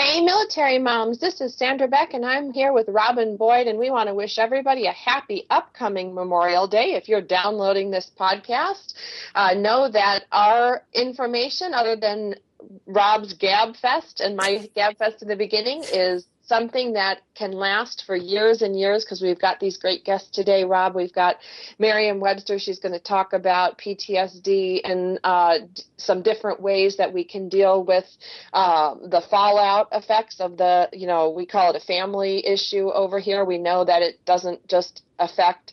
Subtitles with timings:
[0.00, 3.90] Hey, military moms, this is Sandra Beck, and I'm here with Robin Boyd, and we
[3.90, 6.94] want to wish everybody a happy upcoming Memorial Day.
[6.94, 8.94] If you're downloading this podcast,
[9.34, 12.36] uh, know that our information, other than
[12.86, 18.02] Rob's Gab Fest and my Gab Fest in the beginning, is something that can last
[18.04, 20.96] for years and years because we've got these great guests today, Rob.
[20.96, 21.36] We've got
[21.78, 22.58] Maryam Webster.
[22.58, 25.58] She's going to talk about PTSD and uh,
[25.96, 28.04] some different ways that we can deal with
[28.52, 33.20] uh, the fallout effects of the, you know, we call it a family issue over
[33.20, 33.44] here.
[33.44, 35.72] We know that it doesn't just affect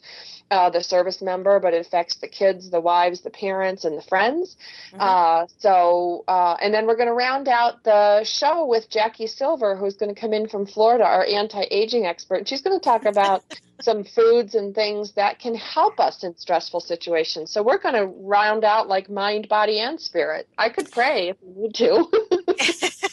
[0.49, 4.01] uh, the service member, but it affects the kids, the wives, the parents, and the
[4.01, 4.55] friends.
[4.91, 4.97] Mm-hmm.
[4.99, 9.75] Uh, so, uh, and then we're going to round out the show with Jackie Silver,
[9.75, 12.35] who's going to come in from Florida, our anti-aging expert.
[12.35, 13.43] And She's going to talk about
[13.81, 17.51] some foods and things that can help us in stressful situations.
[17.51, 20.47] So we're going to round out like mind, body, and spirit.
[20.57, 22.99] I could pray if we need to.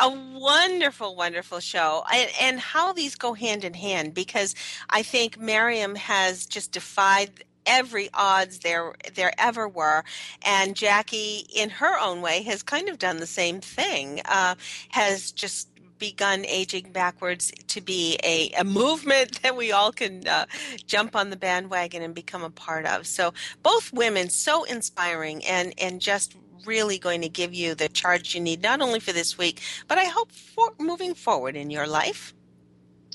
[0.00, 4.54] a wonderful, wonderful show, and, and how these go hand in hand because
[4.90, 10.02] I think Maryam has just defied every odds there there ever were
[10.44, 14.56] and jackie in her own way has kind of done the same thing uh,
[14.90, 15.68] has just
[16.02, 20.44] begun aging backwards to be a, a movement that we all can uh,
[20.84, 23.06] jump on the bandwagon and become a part of.
[23.06, 23.32] So
[23.62, 26.34] both women so inspiring and and just
[26.66, 29.98] really going to give you the charge you need, not only for this week, but
[29.98, 32.34] I hope for moving forward in your life.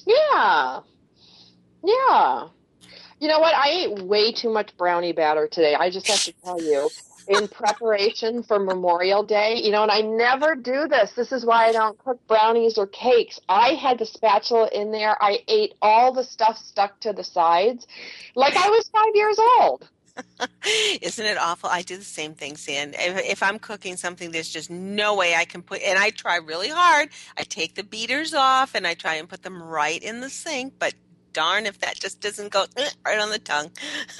[0.05, 0.81] Yeah.
[1.83, 2.47] Yeah.
[3.19, 3.55] You know what?
[3.55, 5.75] I ate way too much brownie batter today.
[5.75, 6.89] I just have to tell you.
[7.27, 9.59] in preparation for Memorial Day.
[9.61, 11.11] You know, and I never do this.
[11.11, 13.39] This is why I don't cook brownies or cakes.
[13.49, 15.21] I had the spatula in there.
[15.21, 17.85] I ate all the stuff stuck to the sides
[18.35, 19.89] like I was five years old.
[21.01, 21.69] Isn't it awful?
[21.69, 22.91] I do the same thing, Sam.
[22.93, 26.37] If, if, I'm cooking something, there's just no way I can put, and I try
[26.37, 27.09] really hard.
[27.37, 30.73] I take the beaters off and I try and put them right in the sink,
[30.79, 30.93] but
[31.37, 33.69] darn if that just doesn't go eh, right on the tongue.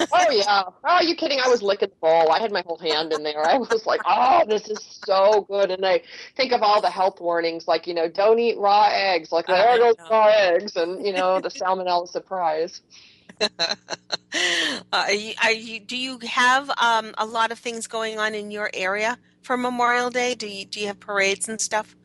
[0.00, 0.62] oh yeah.
[0.66, 1.40] Oh, are you kidding?
[1.44, 2.30] I was licking the bowl.
[2.30, 3.44] I had my whole hand in there.
[3.44, 5.72] I was like, oh, this is so good.
[5.72, 6.02] And I
[6.36, 9.32] think of all the health warnings, like you know, don't eat raw eggs.
[9.32, 12.82] Like there goes raw eggs, and you know, the salmonella surprise.
[13.40, 13.74] Uh,
[14.92, 18.50] are you, are you, do you have um, a lot of things going on in
[18.50, 20.34] your area for Memorial Day?
[20.34, 21.96] Do you do you have parades and stuff?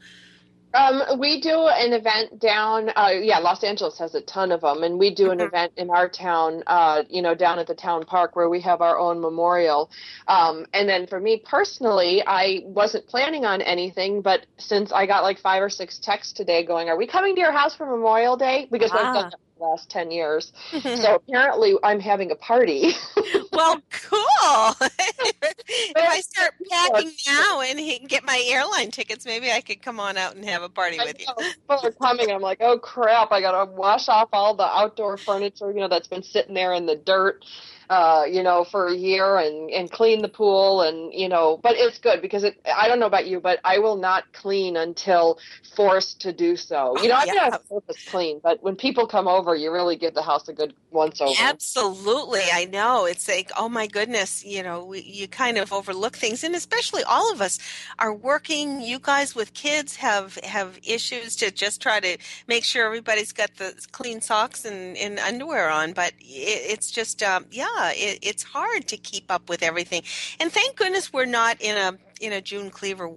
[0.74, 4.82] Um, we do an event down, uh, yeah, Los Angeles has a ton of them,
[4.82, 5.48] and we do an mm-hmm.
[5.48, 8.82] event in our town, uh, you know, down at the town park where we have
[8.82, 9.92] our own memorial.
[10.28, 15.22] Um, and then for me personally, I wasn't planning on anything, but since I got
[15.22, 18.36] like five or six texts today going, "Are we coming to your house for Memorial
[18.36, 18.96] Day?" Because ah.
[18.96, 20.54] we've done that last 10 years.
[20.82, 22.92] so apparently I'm having a party.
[23.52, 24.76] well, cool.
[24.82, 30.18] if I start packing now and get my airline tickets, maybe I could come on
[30.18, 31.28] out and have a party with you.
[31.38, 32.32] People are coming.
[32.32, 35.88] I'm like, oh crap, I got to wash off all the outdoor furniture, you know,
[35.88, 37.46] that's been sitting there in the dirt
[37.90, 41.74] uh, you know, for a year and and clean the pool and you know, but
[41.76, 42.56] it's good because it.
[42.66, 45.40] I don't know about you, but I will not clean until
[45.76, 46.96] forced to do so.
[47.02, 47.44] You know, I'm yeah.
[47.52, 50.74] have surface clean, but when people come over, you really give the house a good
[50.92, 51.34] once over.
[51.40, 53.06] Absolutely, I know.
[53.06, 57.04] It's like, oh my goodness, you know, we, you kind of overlook things, and especially
[57.04, 57.60] all of us
[58.00, 58.82] are working.
[58.82, 62.18] You guys with kids have have issues to just try to
[62.48, 67.22] make sure everybody's got the clean socks and, and underwear on, but it, it's just,
[67.24, 70.04] um, yeah it, it's hard to keep up with everything.
[70.40, 73.10] And thank goodness we're not in a in a June Cleaver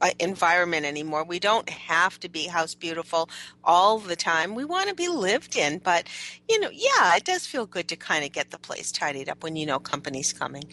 [0.00, 1.24] uh, environment anymore.
[1.24, 3.28] We don't have to be house beautiful
[3.64, 4.54] all the time.
[4.54, 6.06] We want to be lived in, but
[6.48, 9.42] you know, yeah, it does feel good to kind of get the place tidied up
[9.42, 10.64] when you know company's coming.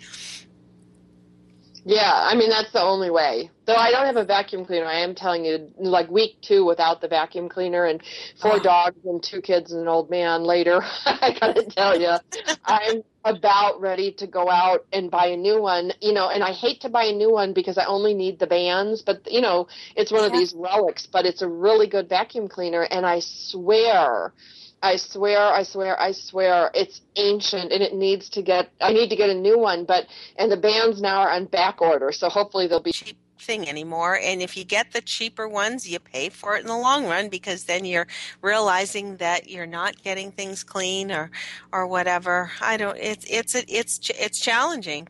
[1.87, 3.49] Yeah, I mean that's the only way.
[3.65, 6.99] Though I don't have a vacuum cleaner, I am telling you, like week two without
[6.99, 8.03] the vacuum cleaner and
[8.41, 8.59] four oh.
[8.59, 12.17] dogs and two kids and an old man later, I gotta tell you,
[12.65, 15.93] I'm about ready to go out and buy a new one.
[16.01, 18.47] You know, and I hate to buy a new one because I only need the
[18.47, 20.27] bands, but you know, it's one yeah.
[20.27, 21.07] of these relics.
[21.09, 24.33] But it's a really good vacuum cleaner, and I swear
[24.81, 28.69] I swear, I swear, I swear, it's ancient and it needs to get.
[28.79, 30.05] I need to get a new one, but
[30.37, 34.19] and the bands now are on back order, so hopefully they'll be cheap thing anymore.
[34.21, 37.29] And if you get the cheaper ones, you pay for it in the long run
[37.29, 38.07] because then you're
[38.41, 41.31] realizing that you're not getting things clean or
[41.71, 42.51] or whatever.
[42.61, 42.97] I don't.
[42.97, 45.07] It's it's it's it's challenging.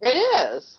[0.00, 0.78] It is.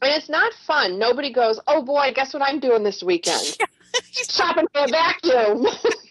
[0.00, 0.98] And it's not fun.
[0.98, 3.56] Nobody goes, oh boy, guess what I'm doing this weekend?
[4.12, 5.66] Shopping for a vacuum.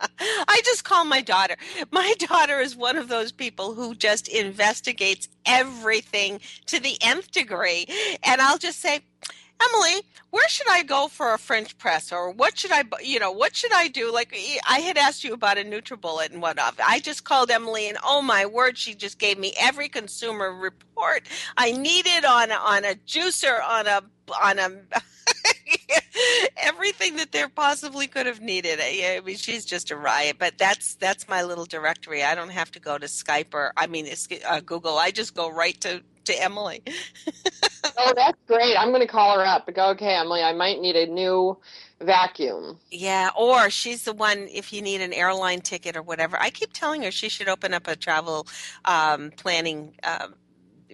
[0.20, 1.56] I just call my daughter.
[1.90, 7.86] My daughter is one of those people who just investigates everything to the nth degree.
[8.22, 9.00] And I'll just say,
[9.60, 13.32] Emily, where should I go for a French press, or what should I, you know,
[13.32, 14.12] what should I do?
[14.12, 14.36] Like
[14.68, 16.78] I had asked you about a NutriBullet and whatnot.
[16.86, 21.24] I just called Emily, and oh my word, she just gave me every consumer report
[21.56, 24.02] I needed on on a juicer, on a
[24.40, 24.68] on a
[26.56, 28.78] everything that there possibly could have needed.
[28.82, 30.36] I mean, she's just a riot.
[30.38, 32.22] But that's that's my little directory.
[32.22, 34.08] I don't have to go to Skype or I mean
[34.46, 34.98] uh, Google.
[34.98, 36.82] I just go right to to Emily.
[37.98, 38.76] oh, that's great.
[38.76, 39.68] I'm going to call her up.
[39.74, 40.42] Go, okay, Emily.
[40.42, 41.56] I might need a new
[42.00, 42.78] vacuum.
[42.90, 46.40] Yeah, or she's the one if you need an airline ticket or whatever.
[46.40, 48.46] I keep telling her she should open up a travel
[48.84, 49.94] um, planning.
[50.04, 50.34] Um,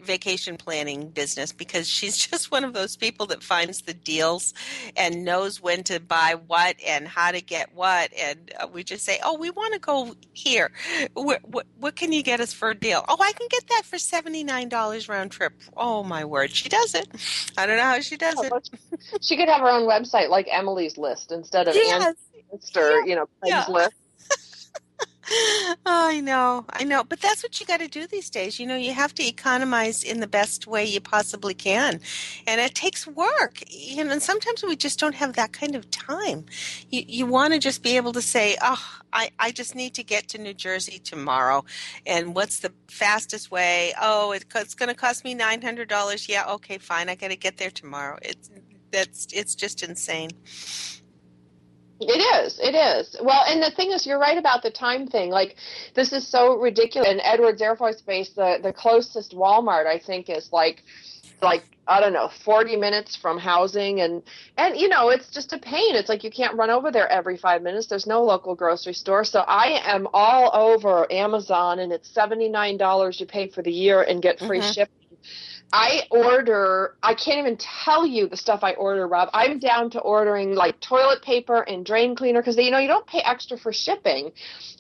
[0.03, 4.55] vacation planning business because she's just one of those people that finds the deals
[4.97, 8.13] and knows when to buy what and how to get what.
[8.19, 10.71] And uh, we just say, "Oh, we want to go here.
[11.15, 13.05] What, what, what can you get us for a deal?
[13.09, 15.53] Oh, I can get that for seventy nine dollars round trip.
[15.77, 17.09] Oh my word, she does it.
[17.57, 18.53] I don't know how she does it.
[19.21, 22.05] She could have her own website like Emily's List instead of yes.
[22.05, 22.17] Anne's
[22.53, 23.05] List or yeah.
[23.07, 23.67] you know Peg's yeah.
[23.69, 23.95] List.
[25.87, 28.59] I know, I know, but that's what you got to do these days.
[28.61, 32.01] You know, you have to economize in the best way you possibly can,
[32.47, 33.63] and it takes work.
[33.69, 36.47] You know, and sometimes we just don't have that kind of time.
[36.91, 38.83] You you want to just be able to say, "Oh,
[39.13, 41.65] I I just need to get to New Jersey tomorrow,"
[42.07, 43.95] and what's the fastest way?
[44.01, 46.29] Oh, it, it's going to cost me nine hundred dollars.
[46.29, 47.09] Yeah, okay, fine.
[47.09, 48.19] I got to get there tomorrow.
[48.23, 48.51] It's
[48.93, 50.31] that's it's just insane.
[52.01, 52.59] It is.
[52.59, 53.17] It is.
[53.23, 55.31] Well, and the thing is, you're right about the time thing.
[55.31, 55.57] Like,
[55.95, 57.09] this is so ridiculous.
[57.09, 60.83] In Edwards Air Force Base, the the closest Walmart, I think, is like,
[61.41, 64.23] like I don't know, 40 minutes from housing, and
[64.59, 65.95] and you know, it's just a pain.
[65.95, 67.87] It's like you can't run over there every five minutes.
[67.87, 72.77] There's no local grocery store, so I am all over Amazon, and it's seventy nine
[72.77, 74.73] dollars you pay for the year and get free mm-hmm.
[74.73, 75.05] shipping
[75.77, 79.29] I order, I can't even tell you the stuff I order, Rob.
[79.35, 83.05] I'm down to ordering like toilet paper and drain cleaner because, you know, you don't
[83.09, 84.31] pay extra for shipping.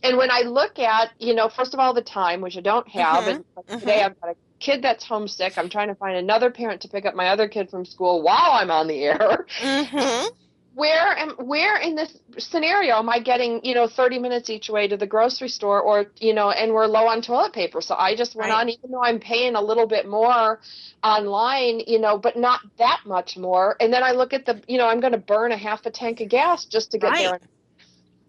[0.05, 2.87] And when I look at, you know, first of all, the time, which I don't
[2.91, 3.29] have, mm-hmm.
[3.29, 3.79] and mm-hmm.
[3.81, 5.59] today I've got a kid that's homesick.
[5.59, 8.53] I'm trying to find another parent to pick up my other kid from school while
[8.53, 9.47] I'm on the air.
[9.61, 10.29] Mm-hmm
[10.75, 14.89] where am where in this scenario am I getting you know 30 minutes each way
[14.89, 18.17] to the grocery store or you know and we're low on toilet paper so I
[18.17, 18.61] just went right.
[18.61, 20.61] on even though I'm paying a little bit more
[21.03, 24.79] online you know but not that much more and then I look at the you
[24.79, 27.41] know I'm going to burn a half a tank of gas just to get right.
[27.41, 27.41] there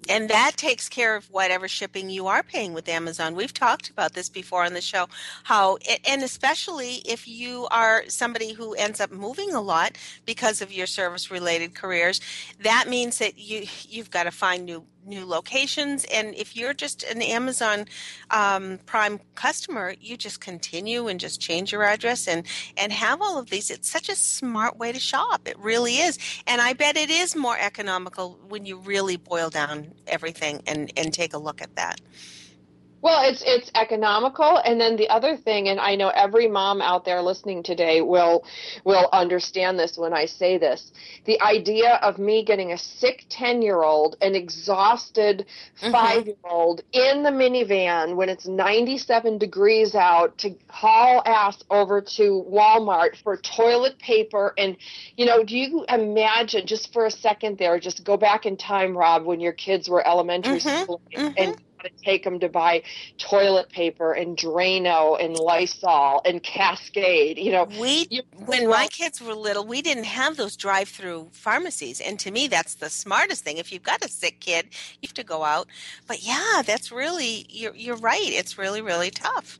[0.09, 3.35] and that takes care of whatever shipping you are paying with Amazon.
[3.35, 5.07] We've talked about this before on the show
[5.43, 10.71] how and especially if you are somebody who ends up moving a lot because of
[10.71, 12.21] your service related careers,
[12.61, 16.05] that means that you you've got to find new new locations.
[16.05, 17.85] And if you're just an Amazon
[18.31, 22.45] um, Prime customer, you just continue and just change your address and
[22.77, 23.69] and have all of these.
[23.69, 25.47] It's such a smart way to shop.
[25.47, 29.91] It really is, and I bet it is more economical when you really boil down
[30.07, 32.01] everything and and take a look at that.
[33.05, 37.05] Well, it's it's economical, and then the other thing, and I know every mom out
[37.05, 38.43] there listening today will
[38.83, 40.91] will understand this when I say this.
[41.25, 45.45] The idea of me getting a sick ten year old, an exhausted
[45.81, 45.91] mm-hmm.
[45.91, 51.61] five year old in the minivan when it's ninety seven degrees out to haul ass
[51.69, 54.77] over to Walmart for toilet paper, and
[55.15, 58.97] you know, do you imagine just for a second there, just go back in time,
[58.97, 60.81] Rob, when your kids were elementary mm-hmm.
[60.81, 61.53] school mm-hmm.
[61.85, 62.83] To take them to buy
[63.17, 67.37] toilet paper and Drano and Lysol and Cascade.
[67.37, 72.01] You know, we you, when my kids were little, we didn't have those drive-through pharmacies,
[72.01, 73.57] and to me, that's the smartest thing.
[73.57, 74.67] If you've got a sick kid,
[75.01, 75.67] you have to go out.
[76.07, 78.19] But yeah, that's really you're you're right.
[78.21, 79.59] It's really really tough.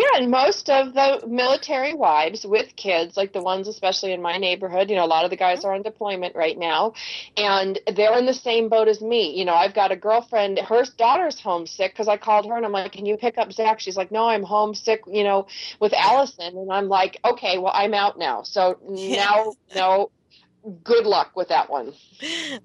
[0.00, 4.38] Yeah, and most of the military wives with kids, like the ones especially in my
[4.38, 6.94] neighborhood, you know, a lot of the guys are on deployment right now,
[7.36, 9.36] and they're in the same boat as me.
[9.38, 12.72] You know, I've got a girlfriend, her daughter's homesick because I called her and I'm
[12.72, 15.46] like, "Can you pick up Zach?" She's like, "No, I'm homesick," you know,
[15.80, 20.10] with Allison, and I'm like, "Okay, well, I'm out now." So now, no,
[20.84, 21.92] good luck with that one.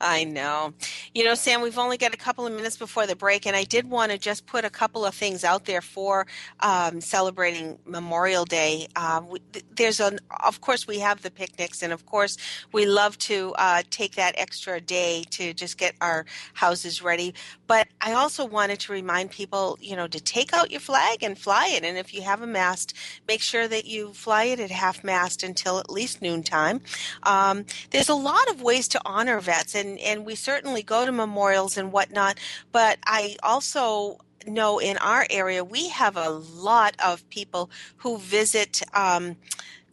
[0.01, 0.73] I know.
[1.13, 3.63] You know, Sam, we've only got a couple of minutes before the break, and I
[3.63, 6.27] did want to just put a couple of things out there for
[6.59, 8.87] um, celebrating Memorial Day.
[9.29, 9.39] We,
[9.75, 12.37] there's a, of course, we have the picnics, and of course,
[12.71, 17.33] we love to uh, take that extra day to just get our houses ready.
[17.67, 21.37] But I also wanted to remind people, you know, to take out your flag and
[21.37, 21.83] fly it.
[21.83, 22.93] And if you have a mast,
[23.27, 26.81] make sure that you fly it at half mast until at least noontime.
[27.23, 31.11] Um, there's a lot of ways to honor vets, and, and we certainly go to
[31.11, 32.39] memorials and whatnot,
[32.71, 38.81] but I also know in our area we have a lot of people who visit
[38.93, 39.37] um,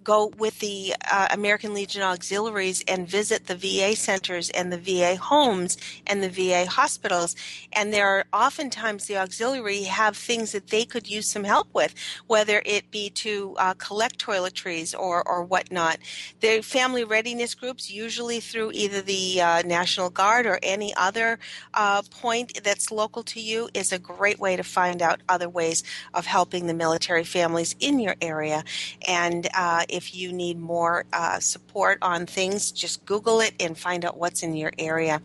[0.05, 5.17] go with the uh, American Legion Auxiliaries and visit the VA centers and the VA
[5.17, 7.37] homes and the VA hospitals.
[7.73, 11.95] And there are oftentimes the auxiliary have things that they could use some help with,
[12.27, 15.99] whether it be to uh, collect toiletries or, or whatnot.
[16.41, 21.39] The family readiness groups, usually through either the uh, National Guard or any other
[21.75, 25.83] uh, point that's local to you, is a great way to find out other ways
[26.15, 28.65] of helping the military families in your area.
[29.07, 31.72] And uh, if you need more uh, support
[32.03, 35.21] on things, just Google it and find out what's in your area.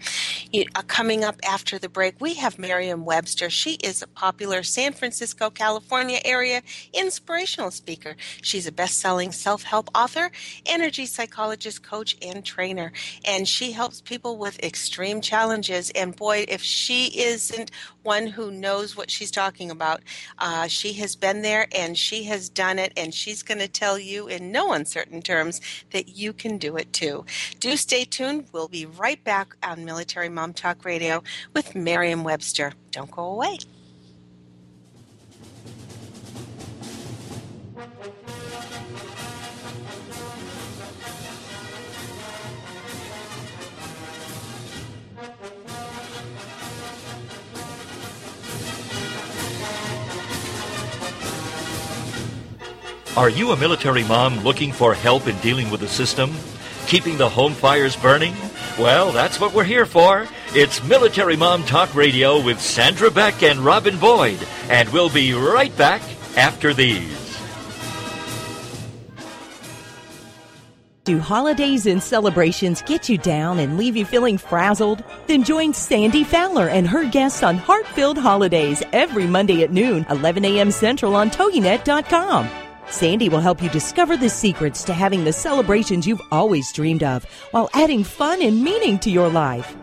[0.51, 3.49] You, uh, coming up after the break, we have Maryam Webster.
[3.49, 6.61] She is a popular San Francisco, California area
[6.93, 8.15] inspirational speaker.
[8.41, 10.31] She's a best selling self help author,
[10.65, 12.91] energy psychologist, coach, and trainer.
[13.25, 15.89] And she helps people with extreme challenges.
[15.91, 17.71] And boy, if she isn't
[18.03, 20.01] one who knows what she's talking about,
[20.39, 22.93] uh, she has been there and she has done it.
[22.95, 25.61] And she's going to tell you in no uncertain terms
[25.91, 27.25] that you can do it too.
[27.59, 28.45] Do stay tuned.
[28.53, 32.73] We'll be right back on Military Mom Talk Radio with Maryam Webster.
[32.91, 33.57] Don't go away.
[53.17, 56.35] Are you a military mom looking for help in dealing with the system?
[56.85, 58.35] Keeping the home fires burning?
[58.77, 60.27] Well, that's what we're here for.
[60.53, 64.37] It's Military Mom Talk Radio with Sandra Beck and Robin Boyd,
[64.69, 66.03] and we'll be right back
[66.37, 67.39] after these.
[71.05, 75.03] Do holidays and celebrations get you down and leave you feeling frazzled?
[75.25, 80.45] Then join Sandy Fowler and her guests on Heart-Filled Holidays every Monday at noon, 11
[80.45, 80.69] a.m.
[80.69, 82.66] Central on TogiNet.com.
[82.89, 87.25] Sandy will help you discover the secrets to having the celebrations you've always dreamed of
[87.51, 89.75] while adding fun and meaning to your life.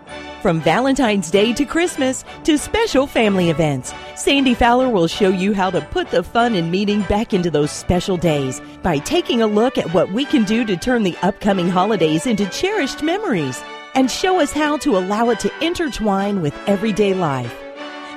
[0.43, 5.71] From Valentine's Day to Christmas to special family events, Sandy Fowler will show you how
[5.71, 9.79] to put the fun and meaning back into those special days by taking a look
[9.79, 13.63] at what we can do to turn the upcoming holidays into cherished memories
[13.95, 17.64] and show us how to allow it to intertwine with everyday life.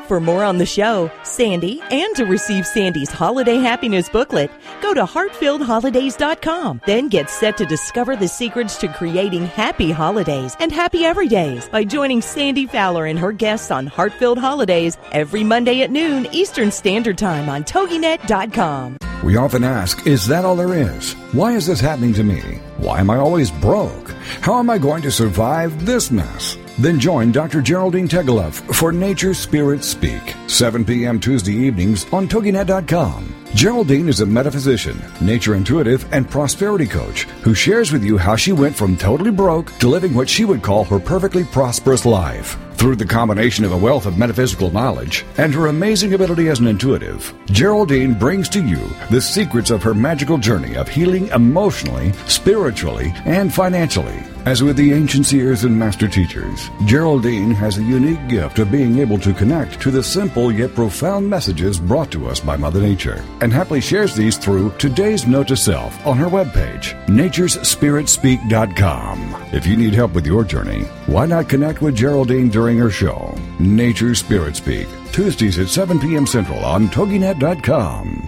[0.08, 4.50] For more on the show, Sandy, and to receive Sandy's holiday happiness booklet,
[4.82, 6.82] go to heartfilledholidays.com.
[6.86, 11.84] Then get set to discover the secrets to creating happy holidays and happy everydays by
[11.84, 17.18] joining Sandy Fowler and her guests on Heartfilled Holidays every Monday at noon Eastern Standard
[17.18, 18.98] Time on TogiNet.com.
[19.26, 21.16] We often ask, is that all there is?
[21.34, 22.40] Why is this happening to me?
[22.78, 24.12] Why am I always broke?
[24.40, 26.58] How am I going to survive this mess?
[26.80, 27.62] Then join Dr.
[27.62, 31.20] Geraldine Tegeloff for Nature Spirit Speak, 7 p.m.
[31.20, 33.34] Tuesday evenings on TogiNet.com.
[33.56, 38.52] Geraldine is a metaphysician, nature intuitive, and prosperity coach who shares with you how she
[38.52, 42.58] went from totally broke to living what she would call her perfectly prosperous life.
[42.76, 46.68] Through the combination of a wealth of metaphysical knowledge and her amazing ability as an
[46.68, 53.12] intuitive, Geraldine brings to you the secrets of her magical journey of healing emotionally, spiritually,
[53.26, 54.24] and financially.
[54.48, 59.00] As with the ancient seers and master teachers, Geraldine has a unique gift of being
[59.00, 63.26] able to connect to the simple yet profound messages brought to us by Mother Nature,
[63.42, 69.36] and happily shares these through today's note to self on her webpage, naturespiritspeak.com.
[69.52, 73.38] If you need help with your journey, why not connect with Geraldine during her show,
[73.60, 76.26] Nature Spirit Speak, Tuesdays at 7 p.m.
[76.26, 78.28] Central on TogiNet.com.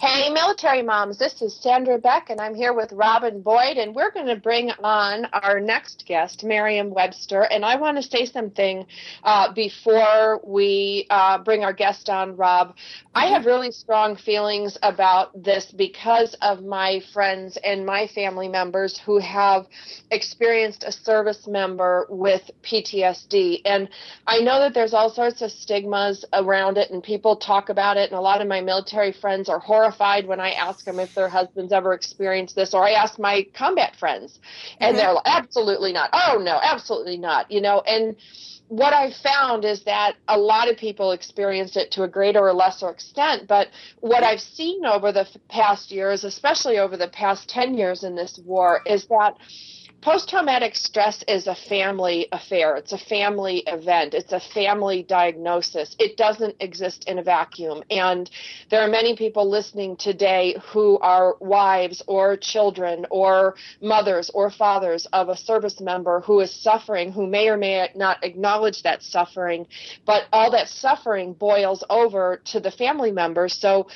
[0.00, 4.10] Hey, military moms, this is Sandra Beck, and I'm here with Robin Boyd, and we're
[4.10, 7.42] going to bring on our next guest, Maryam Webster.
[7.42, 8.86] And I want to say something
[9.24, 12.76] uh, before we uh, bring our guest on, Rob.
[13.14, 18.98] I have really strong feelings about this because of my friends and my family members
[19.04, 19.66] who have
[20.10, 23.60] experienced a service member with PTSD.
[23.66, 23.86] And
[24.26, 28.08] I know that there's all sorts of stigmas around it, and people talk about it,
[28.08, 29.89] and a lot of my military friends are horrified
[30.26, 33.96] when I ask them if their husbands ever experienced this, or I ask my combat
[33.96, 34.40] friends,
[34.78, 34.96] and mm-hmm.
[34.96, 36.10] they're like, absolutely not.
[36.12, 37.50] Oh, no, absolutely not.
[37.50, 38.16] You know, and
[38.70, 42.52] what I found is that a lot of people experienced it to a greater or
[42.52, 43.66] lesser extent, but
[43.98, 48.14] what I've seen over the f- past years, especially over the past 10 years in
[48.14, 49.34] this war, is that
[50.02, 52.76] post traumatic stress is a family affair.
[52.76, 54.14] It's a family event.
[54.14, 55.94] It's a family diagnosis.
[55.98, 57.82] It doesn't exist in a vacuum.
[57.90, 58.30] And
[58.70, 65.06] there are many people listening today who are wives or children or mothers or fathers
[65.12, 69.66] of a service member who is suffering, who may or may not acknowledge that suffering,
[70.06, 73.54] but all that suffering boils over to the family members.
[73.54, 73.88] So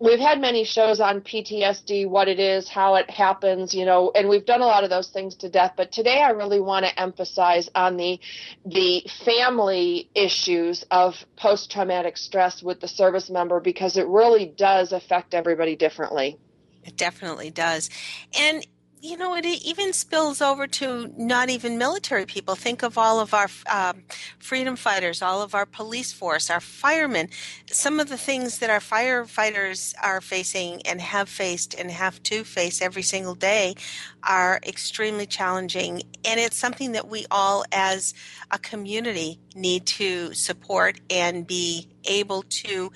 [0.00, 4.28] we've had many shows on PTSD, what it is, how it happens, you know, and
[4.28, 5.72] we've done a lot of those things to death.
[5.76, 8.20] But today, I really want to emphasize on the
[8.64, 14.92] the family issues of post traumatic stress with the service member because it really does
[14.92, 16.38] affect everybody differently.
[16.84, 17.90] It definitely does.
[18.38, 18.66] And
[19.02, 22.54] you know, it even spills over to not even military people.
[22.54, 24.02] Think of all of our um,
[24.38, 27.28] freedom fighters, all of our police force, our firemen.
[27.70, 32.42] Some of the things that our firefighters are facing and have faced and have to
[32.42, 33.74] face every single day
[34.22, 36.02] are extremely challenging.
[36.24, 38.14] And it's something that we all, as
[38.50, 42.90] a community, need to support and be able to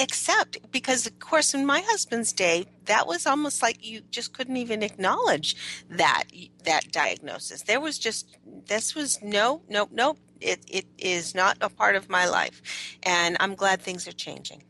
[0.00, 4.56] accept because of course in my husband's day that was almost like you just couldn't
[4.56, 5.56] even acknowledge
[5.90, 6.24] that
[6.64, 7.62] that diagnosis.
[7.62, 12.08] There was just this was no nope nope it, it is not a part of
[12.10, 12.62] my life.
[13.02, 14.62] And i'm glad things are changing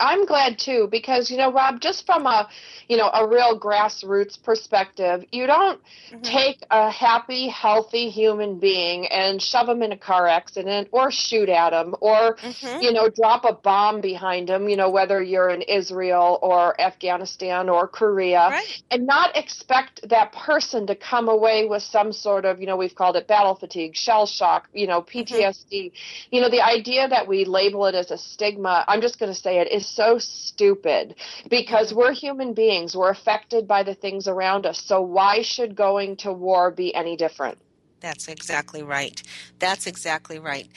[0.00, 2.48] I'm glad too because you know Rob just from a
[2.88, 5.80] you know a real grassroots perspective you don't
[6.12, 6.24] Mm-hmm.
[6.24, 11.48] take a happy healthy human being and shove him in a car accident or shoot
[11.48, 12.82] at him or Mhm.
[12.82, 17.68] you know drop a bomb behind him you know whether you're in Israel or Afghanistan
[17.68, 22.60] or Korea right and not expect that person to come away with some sort of
[22.60, 25.92] you know we've called it battle fatigue shell shock you know PTSD
[26.30, 29.38] you know the idea that we label it as a stigma i'm just going to
[29.38, 31.14] say it is so stupid
[31.48, 32.96] because we're human beings.
[32.96, 34.82] We're affected by the things around us.
[34.82, 37.58] So why should going to war be any different?
[38.00, 39.22] That's exactly right.
[39.58, 40.68] That's exactly right.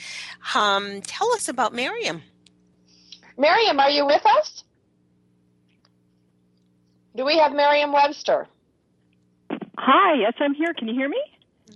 [0.54, 2.22] Um, tell us about Maryam.
[3.36, 4.64] Maryam are you with us?
[7.16, 8.46] Do we have Maryam webster?
[9.76, 10.74] Hi, yes, I'm here.
[10.74, 11.20] Can you hear me?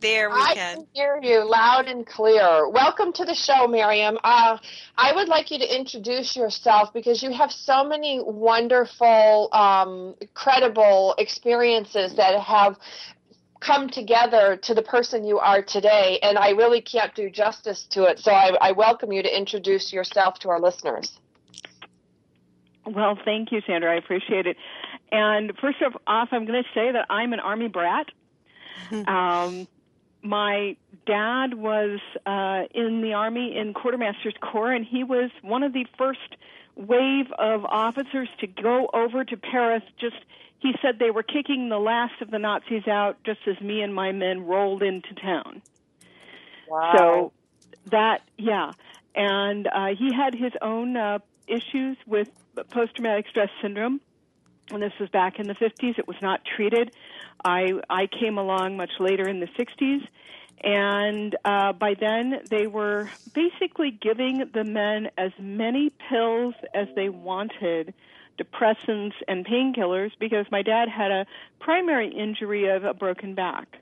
[0.01, 2.69] There we I can can hear you loud and clear.
[2.69, 4.19] Welcome to the show, Maryam.
[4.23, 4.59] Uh,
[4.97, 11.15] I would like you to introduce yourself because you have so many wonderful, um, credible
[11.19, 12.77] experiences that have
[13.61, 18.05] come together to the person you are today, and I really can't do justice to
[18.05, 18.21] it.
[18.21, 21.19] So I, I welcome you to introduce yourself to our listeners.
[22.87, 23.93] Well, thank you, Sandra.
[23.93, 24.57] I appreciate it.
[25.11, 28.07] And first of off, I'm going to say that I'm an Army brat.
[29.09, 29.67] um,
[30.22, 30.76] my
[31.07, 35.87] dad was uh, in the Army in Quartermaster's Corps, and he was one of the
[35.96, 36.37] first
[36.76, 39.83] wave of officers to go over to Paris.
[40.00, 40.16] Just
[40.59, 43.94] he said they were kicking the last of the Nazis out, just as me and
[43.94, 45.62] my men rolled into town.
[46.68, 46.94] Wow.
[46.96, 47.33] So
[47.87, 48.72] that, yeah.
[49.14, 52.28] And uh, he had his own uh, issues with
[52.70, 54.00] post traumatic stress syndrome.
[54.70, 55.98] And this was back in the 50s.
[55.98, 56.92] It was not treated.
[57.44, 60.07] I, I came along much later in the 60s.
[60.62, 67.09] And uh, by then, they were basically giving the men as many pills as they
[67.09, 67.94] wanted,
[68.38, 71.27] depressants and painkillers, because my dad had a
[71.61, 73.79] primary injury of a broken back.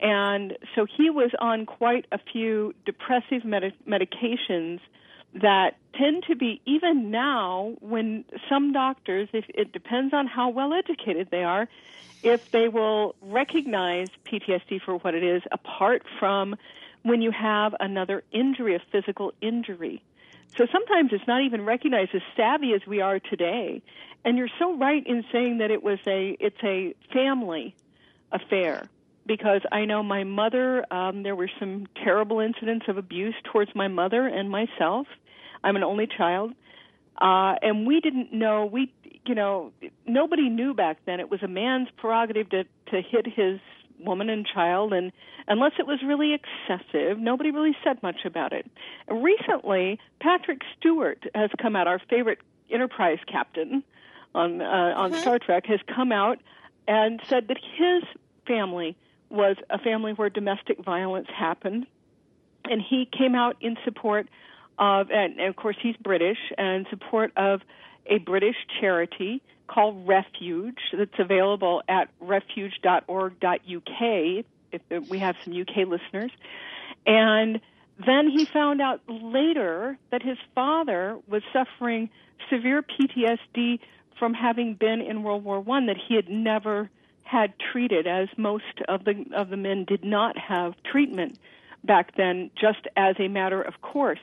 [0.00, 4.80] And so he was on quite a few depressive medi- medications
[5.34, 10.72] that tend to be even now when some doctors if it depends on how well
[10.72, 11.68] educated they are
[12.22, 16.56] if they will recognize PTSD for what it is apart from
[17.02, 20.02] when you have another injury a physical injury.
[20.56, 23.82] So sometimes it's not even recognized as savvy as we are today.
[24.24, 27.76] And you're so right in saying that it was a it's a family
[28.32, 28.88] affair.
[29.26, 33.88] Because I know my mother um there were some terrible incidents of abuse towards my
[33.88, 35.06] mother and myself
[35.64, 36.52] I'm an only child.
[37.20, 38.92] Uh, and we didn't know, we,
[39.26, 39.72] you know,
[40.06, 41.20] nobody knew back then.
[41.20, 43.60] It was a man's prerogative to, to hit his
[43.98, 45.12] woman and child, and
[45.46, 48.66] unless it was really excessive, nobody really said much about it.
[49.08, 53.84] Recently, Patrick Stewart has come out, our favorite Enterprise captain
[54.34, 55.16] on uh, on Mhm.
[55.16, 56.40] Star Trek, has come out
[56.88, 58.02] and said that his
[58.46, 58.96] family
[59.30, 61.86] was a family where domestic violence happened,
[62.64, 64.26] and he came out in support
[64.78, 67.60] of, and, and of course he's British, and support of
[68.06, 73.64] a British charity called Refuge that's available at refuge.org.uk.
[74.72, 76.32] If we have some UK listeners,
[77.06, 77.60] and
[78.04, 82.10] then he found out later that his father was suffering
[82.50, 83.78] severe PTSD
[84.18, 86.90] from having been in World War One that he had never
[87.22, 91.38] had treated, as most of the of the men did not have treatment
[91.84, 94.20] back then, just as a matter of course.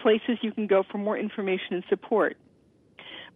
[0.00, 2.36] places you can go for more information and support.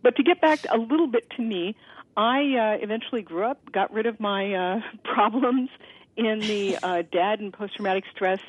[0.03, 1.77] But to get back a little bit to me,
[2.17, 5.71] I uh, eventually grew up, got rid of my uh, problems
[6.17, 8.41] in the uh, dad and post traumatic stress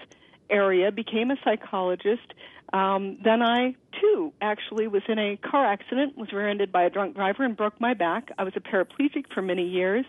[0.50, 2.34] area, became a psychologist.
[2.74, 6.90] Um, then I, too, actually was in a car accident, was rear ended by a
[6.90, 8.30] drunk driver, and broke my back.
[8.38, 10.06] I was a paraplegic for many years,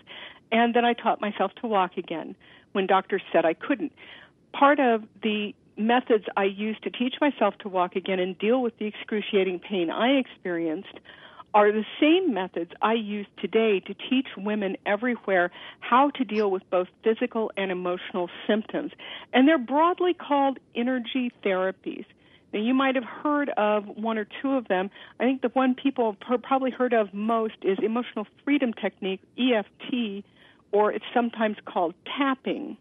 [0.53, 2.37] and then I taught myself to walk again
[2.73, 3.93] when doctors said I couldn't.
[4.53, 8.77] Part of the methods I used to teach myself to walk again and deal with
[8.79, 10.99] the excruciating pain I experienced
[11.55, 16.63] are the same methods I use today to teach women everywhere how to deal with
[16.71, 18.93] both physical and emotional symptoms.
[19.33, 22.05] And they're broadly called energy therapies.
[22.53, 24.91] Now, you might have heard of one or two of them.
[25.21, 30.25] I think the one people have probably heard of most is emotional freedom technique, EFT,
[30.73, 32.77] or it's sometimes called tapping.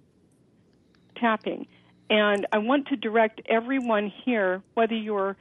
[1.15, 1.67] Tapping.
[2.09, 5.35] And I want to direct everyone here, whether you're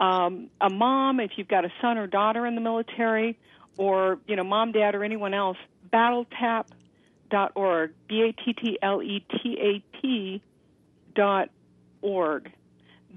[0.00, 3.38] um, a mom, if you've got a son or daughter in the military,
[3.76, 5.58] or you know, mom, dad, or anyone else,
[5.92, 10.42] battletap.org, b a t t l e t a p
[11.14, 11.50] dot
[12.00, 12.50] org.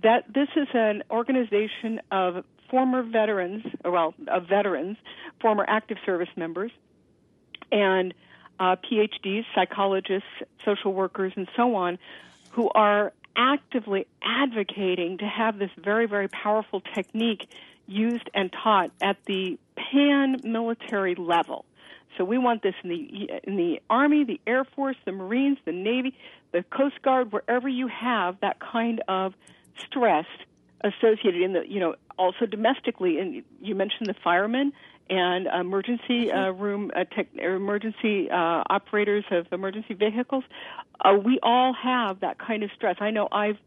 [0.02, 4.98] That this is an organization of former veterans, well, of veterans,
[5.40, 6.72] former active service members,
[7.72, 8.14] and
[8.60, 10.28] uh, PhDs, psychologists,
[10.66, 11.98] social workers, and so on,
[12.52, 17.48] who are actively advocating to have this very, very powerful technique
[17.88, 21.66] used and taught at the pan military level.
[22.18, 25.72] So we want this in the in the Army, the Air Force, the Marines, the
[25.72, 26.16] Navy,
[26.52, 29.34] the Coast Guard, wherever you have that kind of
[29.78, 30.26] stress
[30.84, 33.20] associated in the you know also domestically.
[33.20, 34.74] And you mentioned the firemen
[35.10, 40.44] and emergency uh, room uh, tech, emergency uh, operators of emergency vehicles.
[41.04, 42.96] Uh, we all have that kind of stress.
[43.00, 43.58] I know I've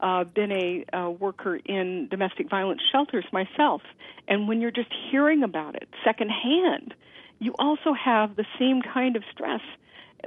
[0.00, 3.82] uh, been a uh, worker in domestic violence shelters myself,
[4.28, 6.94] and when you're just hearing about it secondhand,
[7.38, 9.60] you also have the same kind of stress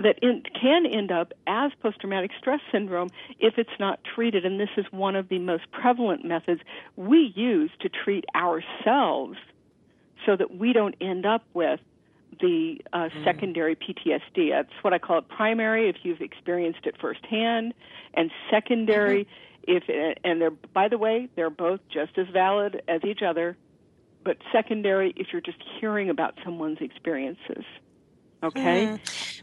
[0.03, 4.45] that in, can end up as post traumatic stress syndrome if it's not treated.
[4.45, 6.61] And this is one of the most prevalent methods
[6.95, 9.37] we use to treat ourselves
[10.25, 11.79] so that we don't end up with
[12.39, 13.23] the uh, mm-hmm.
[13.23, 14.51] secondary PTSD.
[14.51, 17.73] That's what I call it primary if you've experienced it firsthand,
[18.13, 19.25] and secondary
[19.67, 19.77] mm-hmm.
[19.89, 23.57] if and they're by the way they're both just as valid as each other,
[24.23, 27.63] but secondary if you're just hearing about someone's experiences.
[28.43, 28.87] Okay.
[28.87, 29.41] Mm.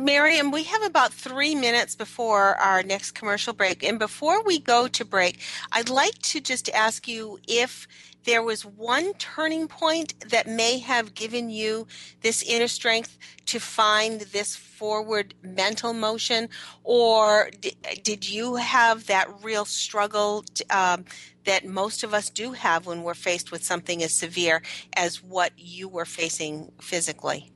[0.00, 3.84] Maryam, we have about three minutes before our next commercial break.
[3.84, 5.40] And before we go to break,
[5.72, 7.86] I'd like to just ask you if
[8.24, 11.86] there was one turning point that may have given you
[12.22, 16.48] this inner strength to find this forward mental motion,
[16.82, 21.04] or d- did you have that real struggle um,
[21.44, 24.62] that most of us do have when we're faced with something as severe
[24.94, 27.52] as what you were facing physically?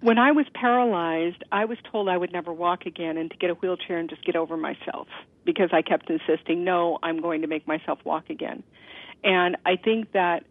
[0.00, 3.50] When I was paralyzed, I was told I would never walk again and to get
[3.50, 5.08] a wheelchair and just get over myself
[5.44, 8.62] because I kept insisting, no, I'm going to make myself walk again.
[9.24, 10.44] And I think that,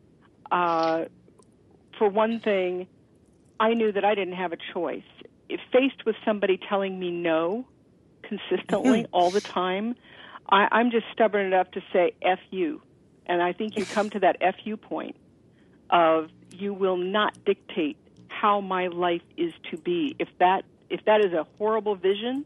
[0.52, 1.06] uh,
[1.98, 2.88] for one thing,
[3.60, 5.04] I knew that I didn't have a choice.
[5.48, 7.68] If faced with somebody telling me no
[8.28, 9.14] consistently Mm-hmm.
[9.14, 9.96] all the time,
[10.50, 12.82] I, I'm just stubborn enough to say F you.
[13.28, 15.16] And I think you come to that F you point
[15.90, 17.98] of you will not dictate
[18.46, 20.16] how my life is to be.
[20.20, 22.46] If that if that is a horrible vision,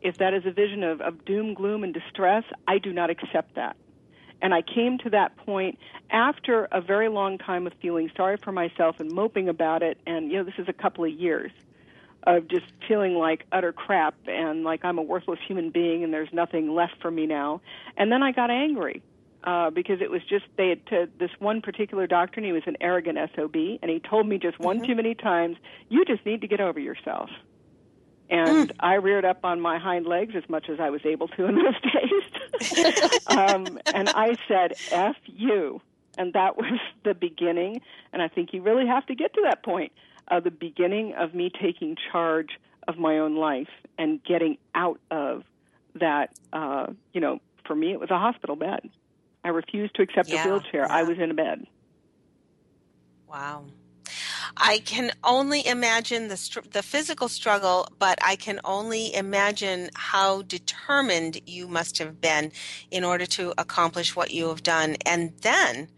[0.00, 3.54] if that is a vision of, of doom, gloom, and distress, I do not accept
[3.54, 3.76] that.
[4.42, 5.78] And I came to that point
[6.10, 9.98] after a very long time of feeling sorry for myself and moping about it.
[10.08, 11.52] And, you know, this is a couple of years
[12.24, 16.32] of just feeling like utter crap and like I'm a worthless human being and there's
[16.32, 17.60] nothing left for me now.
[17.96, 19.02] And then I got angry
[19.44, 22.64] uh, because it was just they had to, this one particular doctor, and he was
[22.66, 25.56] an arrogant SOB, and he told me just one too many times,
[25.88, 27.30] "You just need to get over yourself."
[28.30, 31.46] And I reared up on my hind legs as much as I was able to
[31.46, 31.80] in those
[32.90, 35.80] days, um, and I said, "F you,"
[36.16, 37.80] and that was the beginning.
[38.12, 39.92] And I think you really have to get to that point,
[40.28, 45.44] uh, the beginning of me taking charge of my own life and getting out of
[45.94, 46.30] that.
[46.52, 48.90] Uh, you know, for me, it was a hospital bed.
[49.48, 50.92] I refused to accept Yeah, a wheelchair.
[50.92, 51.64] I was in a bed.
[53.26, 53.64] Wow.
[54.58, 60.42] I can only imagine the str- the physical struggle, but I can only imagine how
[60.42, 62.52] determined you must have been
[62.90, 65.88] in order to accomplish what you have done, and then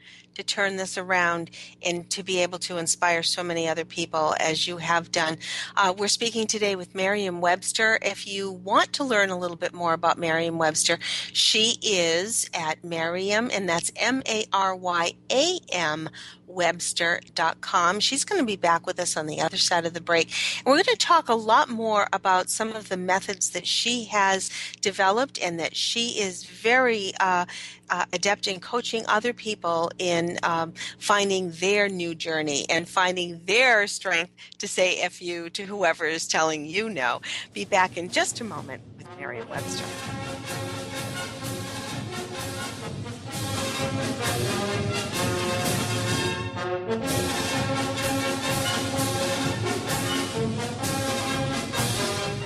[0.41, 1.51] to turn this around
[1.83, 5.37] and to be able to inspire so many other people as you have done.
[5.77, 7.99] Uh, we're speaking today with Maryam Webster.
[8.01, 10.99] If you want to learn a little bit more about Maryam Webster,
[11.33, 16.09] she is at Maryam, and that's M A R Y A M
[16.55, 18.01] webster.com.
[18.01, 20.31] She's going to be back with us on the other side of the break.
[20.59, 24.05] And we're going to talk a lot more about some of the methods that she
[24.07, 27.47] has developed and that she is very uh,
[27.91, 33.87] uh, adept in coaching other people in um, finding their new journey and finding their
[33.87, 37.21] strength to say FU to whoever is telling you no.
[37.53, 39.85] Be back in just a moment with Mary Webster.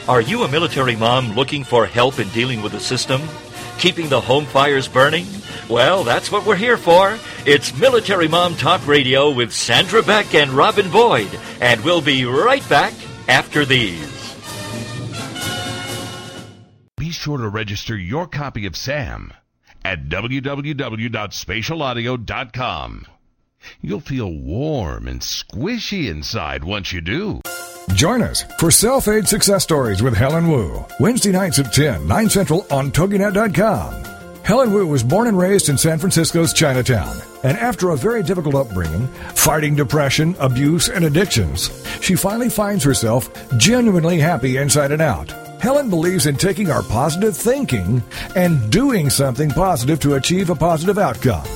[0.06, 3.22] Are you a military mom looking for help in dealing with the system?
[3.78, 5.24] Keeping the home fires burning?
[5.68, 7.18] Well, that's what we're here for.
[7.46, 11.30] It's Military Mom Talk Radio with Sandra Beck and Robin Boyd,
[11.62, 12.92] and we'll be right back
[13.28, 14.36] after these.
[16.98, 19.32] Be sure to register your copy of SAM
[19.86, 23.06] at www.spatialaudio.com.
[23.80, 27.40] You'll feel warm and squishy inside once you do.
[27.94, 32.30] Join us for Self Aid Success Stories with Helen Wu, Wednesday nights at 10, 9
[32.30, 34.04] Central on TogiNet.com.
[34.42, 38.54] Helen Wu was born and raised in San Francisco's Chinatown, and after a very difficult
[38.54, 45.30] upbringing, fighting depression, abuse, and addictions, she finally finds herself genuinely happy inside and out.
[45.62, 48.02] Helen believes in taking our positive thinking
[48.36, 51.46] and doing something positive to achieve a positive outcome.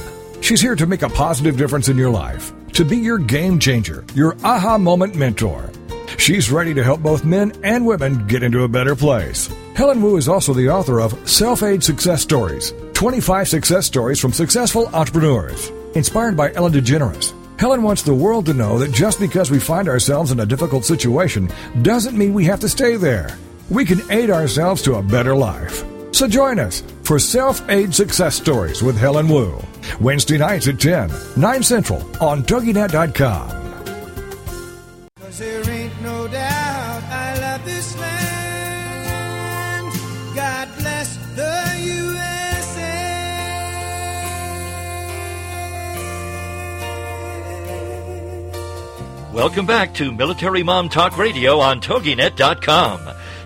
[0.40, 4.05] She's here to make a positive difference in your life, to be your game changer,
[4.14, 5.70] your aha moment mentor.
[6.16, 9.48] She's ready to help both men and women get into a better place.
[9.74, 14.33] Helen Wu is also the author of Self Aid Success Stories 25 Success Stories from
[14.33, 15.70] Successful Entrepreneurs.
[15.94, 19.88] Inspired by Ellen DeGeneres, Helen wants the world to know that just because we find
[19.88, 21.48] ourselves in a difficult situation
[21.83, 23.37] doesn't mean we have to stay there.
[23.68, 25.85] We can aid ourselves to a better life.
[26.12, 29.61] So join us for Self Aid Success Stories with Helen Wu.
[30.01, 33.49] Wednesday nights at 10, 9 Central on TogiNet.com.
[35.21, 39.94] Cause there ain't no doubt I love this land.
[40.35, 43.05] God bless the USA.
[49.33, 53.01] Welcome back to Military Mom Talk Radio on TogiNet.com.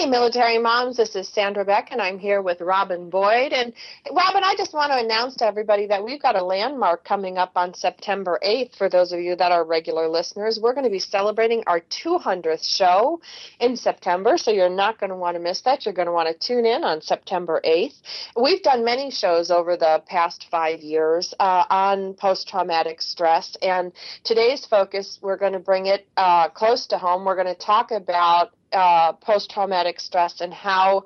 [0.00, 3.52] Hey, military moms, this is Sandra Beck, and I'm here with Robin Boyd.
[3.52, 3.74] And
[4.10, 7.52] Robin, I just want to announce to everybody that we've got a landmark coming up
[7.54, 8.76] on September 8th.
[8.76, 12.64] For those of you that are regular listeners, we're going to be celebrating our 200th
[12.64, 13.20] show
[13.60, 15.84] in September, so you're not going to want to miss that.
[15.84, 18.00] You're going to want to tune in on September 8th.
[18.42, 23.92] We've done many shows over the past five years uh, on post traumatic stress, and
[24.24, 27.26] today's focus, we're going to bring it uh, close to home.
[27.26, 31.04] We're going to talk about uh, post traumatic stress and how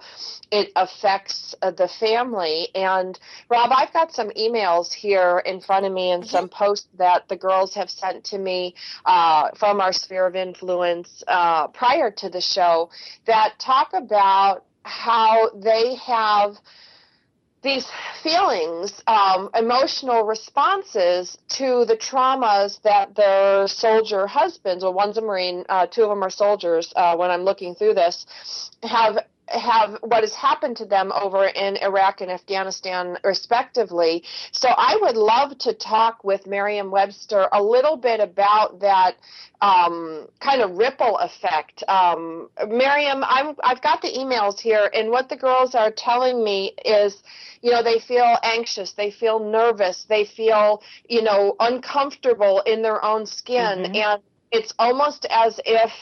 [0.50, 2.68] it affects uh, the family.
[2.74, 3.18] And
[3.50, 7.36] Rob, I've got some emails here in front of me and some posts that the
[7.36, 8.74] girls have sent to me
[9.04, 12.90] uh, from our sphere of influence uh, prior to the show
[13.26, 16.56] that talk about how they have
[17.64, 17.86] these
[18.22, 25.64] feelings, um, emotional responses to the traumas that their soldier husbands, well, one's a Marine,
[25.68, 26.92] uh, two of them are soldiers.
[26.94, 28.26] Uh, when I'm looking through this,
[28.82, 34.24] have have what has happened to them over in Iraq and Afghanistan, respectively.
[34.52, 39.16] So I would love to talk with Maryam Webster a little bit about that
[39.60, 41.82] um, kind of ripple effect.
[41.88, 46.74] Um, Maryam, I'm, I've got the emails here, and what the girls are telling me
[46.84, 47.22] is,
[47.62, 53.02] you know, they feel anxious, they feel nervous, they feel, you know, uncomfortable in their
[53.04, 53.96] own skin, Mhm.
[53.96, 55.92] and it's almost as if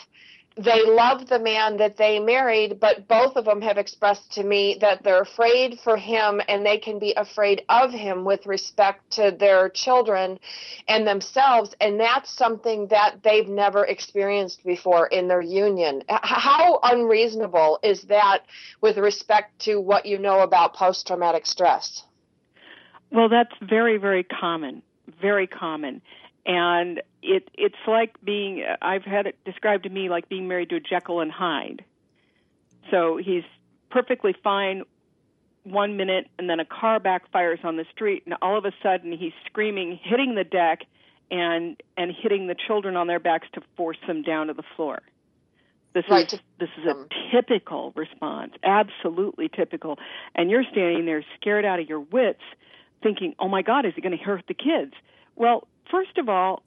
[0.56, 4.76] they love the man that they married, but both of them have expressed to me
[4.80, 9.34] that they're afraid for him and they can be afraid of him with respect to
[9.38, 10.38] their children
[10.88, 11.74] and themselves.
[11.80, 16.02] And that's something that they've never experienced before in their union.
[16.08, 18.44] How unreasonable is that
[18.80, 22.04] with respect to what you know about post traumatic stress?
[23.10, 24.82] Well, that's very, very common.
[25.20, 26.00] Very common.
[26.44, 30.76] And it it's like being I've had it described to me like being married to
[30.76, 31.84] a Jekyll and Hyde.
[32.90, 33.44] So he's
[33.90, 34.82] perfectly fine
[35.64, 39.12] one minute and then a car backfires on the street and all of a sudden
[39.12, 40.80] he's screaming, hitting the deck
[41.30, 45.00] and and hitting the children on their backs to force them down to the floor.
[45.94, 49.98] This Right, is this is a typical response, absolutely typical.
[50.34, 52.42] And you're standing there scared out of your wits,
[53.02, 54.94] thinking, "Oh my God, is he going to hurt the kids?"
[55.36, 56.64] Well, first of all,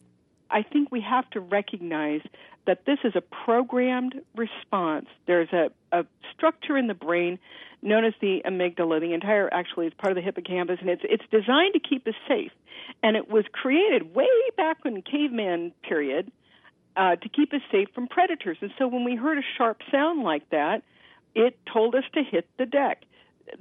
[0.49, 2.21] I think we have to recognize
[2.67, 5.07] that this is a programmed response.
[5.27, 7.39] There's a, a structure in the brain
[7.81, 9.01] known as the amygdala.
[9.01, 12.13] The entire actually is part of the hippocampus, and it's it's designed to keep us
[12.27, 12.51] safe.
[13.03, 16.31] And it was created way back in caveman period
[16.95, 18.57] uh, to keep us safe from predators.
[18.61, 20.83] And so when we heard a sharp sound like that,
[21.33, 23.03] it told us to hit the deck.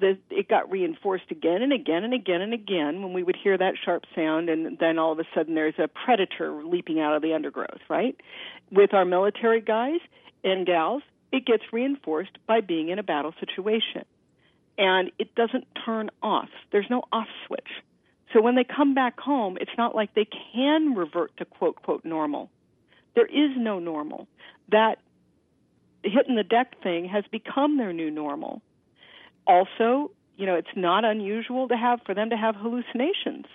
[0.01, 3.57] The, it got reinforced again and again and again and again when we would hear
[3.57, 7.23] that sharp sound, and then all of a sudden there's a predator leaping out of
[7.23, 8.17] the undergrowth, right?
[8.73, 10.01] With our military guys
[10.43, 14.05] and gals, it gets reinforced by being in a battle situation.
[14.79, 16.49] And it doesn't turn off.
[16.73, 17.69] There's no off switch.
[18.33, 22.05] So when they come back home, it's not like they can revert to quote, quote,
[22.05, 22.51] normal.
[23.15, 24.27] There is no normal.
[24.71, 24.99] That
[26.03, 28.61] hitting the deck thing has become their new normal.
[29.47, 33.47] Also, you know, it's not unusual to have for them to have hallucinations,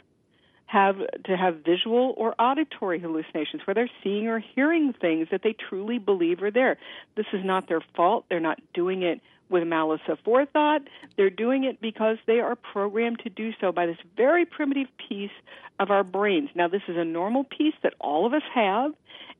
[0.66, 5.54] have to have visual or auditory hallucinations where they're seeing or hearing things that they
[5.54, 6.78] truly believe are there.
[7.16, 8.26] This is not their fault.
[8.30, 10.82] They're not doing it with malice aforethought.
[11.18, 15.32] They're doing it because they are programmed to do so by this very primitive piece
[15.80, 16.50] of our brains.
[16.54, 18.92] Now, this is a normal piece that all of us have,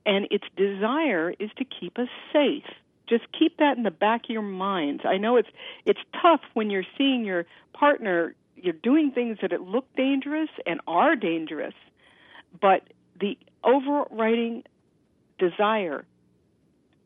[0.06, 2.64] and its desire is to keep us safe.
[3.10, 5.04] Just keep that in the back of your minds.
[5.06, 5.50] I know it's
[5.86, 10.82] it's tough when you're seeing your partner you're doing things that it look dangerous and
[10.88, 11.74] are dangerous,
[12.62, 12.84] but
[13.20, 14.64] the overriding
[15.38, 16.06] desire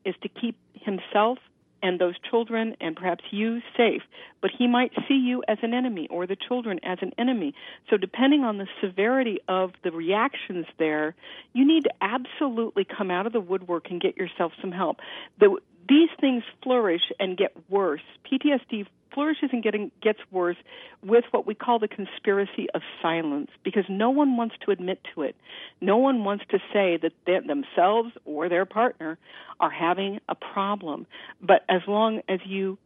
[0.05, 1.37] is to keep himself
[1.81, 4.01] and those children and perhaps you safe.
[4.41, 7.53] But he might see you as an enemy or the children as an enemy.
[7.89, 11.13] So, depending on the severity of the reactions there,
[11.51, 14.97] you need to absolutely come out of the woodwork and get yourself some help.
[15.39, 18.01] The, these things flourish and get worse.
[18.31, 20.57] PTSD flourishes and getting gets worse
[21.03, 25.21] with what we call the conspiracy of silence because no one wants to admit to
[25.21, 25.35] it.
[25.81, 29.17] No one wants to say that they, themselves or their partner
[29.59, 31.05] are having a problem.
[31.41, 32.77] But as long as you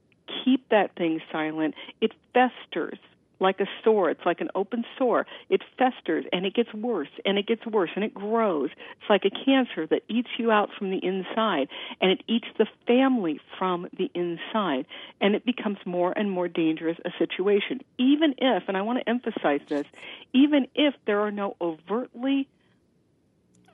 [0.43, 2.99] keep that thing silent, it festers.
[3.39, 4.09] Like a sore.
[4.09, 5.25] It's like an open sore.
[5.49, 8.69] It festers and it gets worse and it gets worse and it grows.
[8.71, 11.67] It's like a cancer that eats you out from the inside
[12.01, 14.85] and it eats the family from the inside
[15.21, 17.81] and it becomes more and more dangerous a situation.
[17.97, 19.85] Even if, and I want to emphasize this,
[20.33, 22.47] even if there are no overtly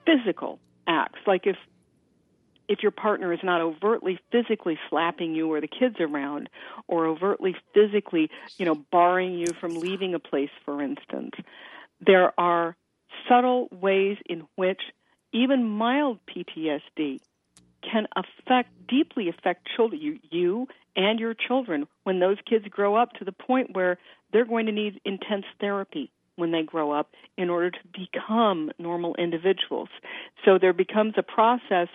[0.06, 1.58] physical acts, like if
[2.74, 6.50] if your partner is not overtly physically slapping you or the kids around
[6.88, 11.32] or overtly physically, you know, barring you from leaving a place, for instance,
[12.06, 12.76] there are
[13.30, 14.82] subtle ways in which
[15.34, 17.22] even mild PTSD
[17.84, 23.14] can affect, deeply affect children, you, you and your children when those kids grow up
[23.14, 24.00] to the point where
[24.32, 29.14] they're going to need intense therapy when they grow up in order to become normal
[29.16, 29.90] individuals.
[30.44, 31.88] So there becomes a process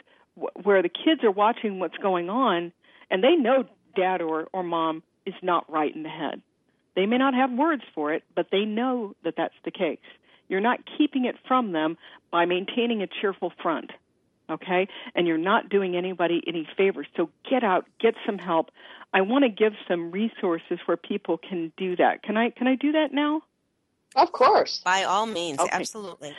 [0.63, 2.73] where the kids are watching what's going on
[3.11, 3.65] and they know
[3.97, 6.43] dad or, or mom is not right in the head.
[6.95, 9.99] They may not have words for it, but they know that that's the case.
[10.49, 11.97] You're not keeping it from them
[12.31, 13.91] by maintaining a cheerful front,
[14.51, 14.89] okay?
[15.15, 17.07] And you're not doing anybody any favors.
[17.17, 18.71] So get out, get some help.
[19.13, 22.23] I want to give some resources where people can do that.
[22.23, 23.43] Can I can I do that now?
[24.17, 24.81] Of course.
[24.85, 25.69] By all means, Okay.
[25.71, 26.35] absolutely.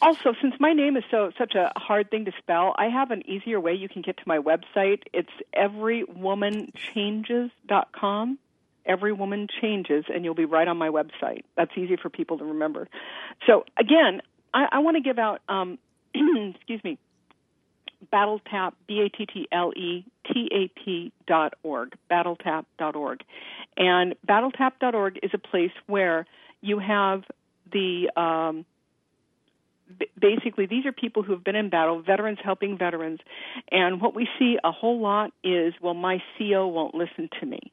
[0.00, 3.28] Also, since my name is so such a hard thing to spell, I have an
[3.28, 5.02] easier way you can get to my website.
[5.12, 8.38] It's everywomanchanges.com.
[8.86, 11.44] Every woman changes, and you'll be right on my website.
[11.56, 12.86] That's easy for people to remember.
[13.46, 14.20] So again,
[14.52, 15.40] I, I want to give out.
[15.48, 15.78] Um,
[16.14, 16.98] excuse me.
[18.12, 23.22] BattleTap, B A T T L E T A P dot org, battletap dot org.
[23.78, 26.26] And battletap dot org is a place where
[26.60, 27.24] you have
[27.72, 28.66] the um,
[30.18, 33.20] basically these are people who have been in battle, veterans helping veterans,
[33.70, 37.72] and what we see a whole lot is well, my CO won't listen to me,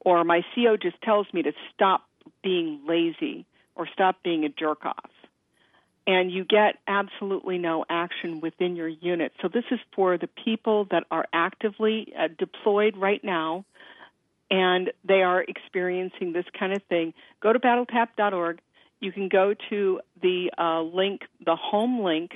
[0.00, 2.02] or my CO just tells me to stop
[2.42, 5.10] being lazy or stop being a jerk off.
[6.08, 9.32] And you get absolutely no action within your unit.
[9.42, 13.64] So, this is for the people that are actively uh, deployed right now
[14.50, 17.14] and they are experiencing this kind of thing.
[17.40, 18.60] Go to battletap.org.
[19.00, 22.32] You can go to the uh, link, the home link,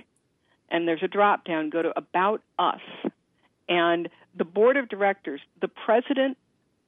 [0.70, 1.70] and there's a drop down.
[1.70, 2.80] Go to About Us.
[3.68, 6.36] And the board of directors, the president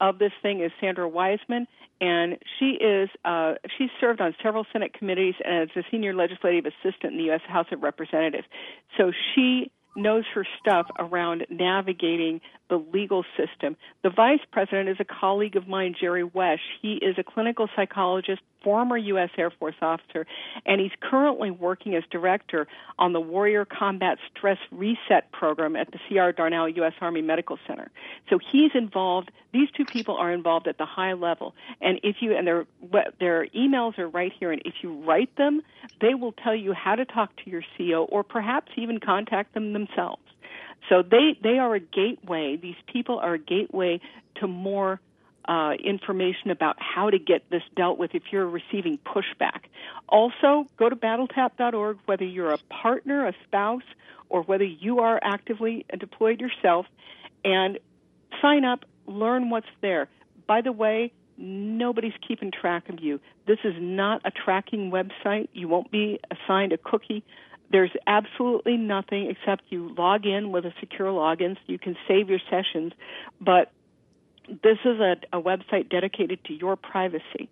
[0.00, 1.66] of this thing is Sandra Wiseman,
[2.00, 6.66] and she is uh, she's served on several Senate committees and is a senior legislative
[6.66, 7.40] assistant in the U.S.
[7.46, 8.46] House of Representatives.
[8.98, 12.40] So she knows her stuff around navigating
[12.72, 13.76] the legal system.
[14.02, 16.62] The vice president is a colleague of mine, Jerry Wesh.
[16.80, 19.28] He is a clinical psychologist, former U.S.
[19.36, 20.26] Air Force officer,
[20.64, 22.66] and he's currently working as director
[22.98, 26.32] on the Warrior Combat Stress Reset Program at the C.R.
[26.32, 26.94] Darnall U.S.
[27.02, 27.90] Army Medical Center.
[28.30, 29.30] So he's involved.
[29.52, 32.64] These two people are involved at the high level, and if you and their
[33.20, 35.60] their emails are right here, and if you write them,
[36.00, 39.74] they will tell you how to talk to your CO, or perhaps even contact them
[39.74, 40.21] themselves.
[40.88, 42.56] So they they are a gateway.
[42.56, 44.00] These people are a gateway
[44.36, 45.00] to more
[45.46, 49.62] uh, information about how to get this dealt with if you're receiving pushback.
[50.08, 53.82] Also, go to battletap.org, whether you're a partner, a spouse,
[54.28, 56.86] or whether you are actively deployed yourself,
[57.44, 57.78] and
[58.40, 60.08] sign up, learn what's there.
[60.46, 63.20] By the way, nobody's keeping track of you.
[63.46, 65.48] This is not a tracking website.
[65.52, 67.24] You won't be assigned a cookie.
[67.72, 72.28] There's absolutely nothing except you log in with a secure login so you can save
[72.28, 72.92] your sessions,
[73.40, 73.72] but
[74.46, 77.48] this is a, a website dedicated to your privacy.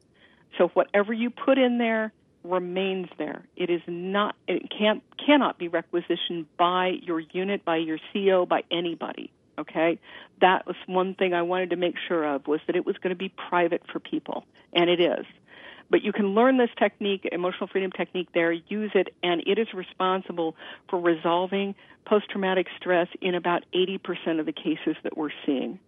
[0.58, 2.12] So whatever you put in there
[2.44, 3.44] remains there.
[3.56, 8.64] It is not it can't cannot be requisitioned by your unit, by your CO, by
[8.70, 9.30] anybody.
[9.58, 9.98] Okay?
[10.40, 13.10] That was one thing I wanted to make sure of was that it was going
[13.10, 14.44] to be private for people.
[14.72, 15.26] And it is.
[15.90, 19.74] But you can learn this technique, emotional freedom technique there, use it, and it is
[19.74, 20.54] responsible
[20.88, 21.74] for resolving
[22.06, 25.80] post traumatic stress in about 80% of the cases that we're seeing.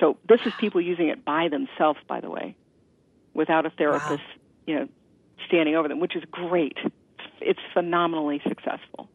[0.00, 2.54] So this is people using it by themselves, by the way,
[3.34, 4.22] without a therapist,
[4.66, 4.88] you know,
[5.46, 6.78] standing over them, which is great.
[7.40, 9.08] It's phenomenally successful.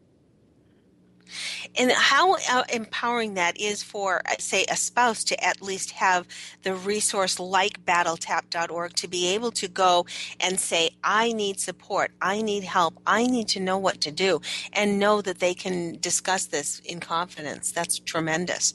[1.76, 6.26] And how uh, empowering that is for, uh, say, a spouse to at least have
[6.62, 10.06] the resource like battletap.org to be able to go
[10.40, 14.40] and say, I need support, I need help, I need to know what to do,
[14.72, 17.72] and know that they can discuss this in confidence.
[17.72, 18.74] That's tremendous.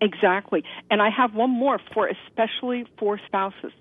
[0.00, 0.64] Exactly.
[0.90, 3.72] And I have one more for especially for spouses.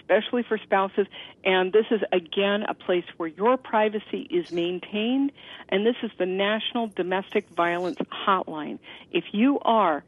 [0.00, 1.06] Especially for spouses.
[1.44, 5.32] And this is again a place where your privacy is maintained.
[5.68, 8.78] And this is the National Domestic Violence Hotline.
[9.12, 10.04] If you are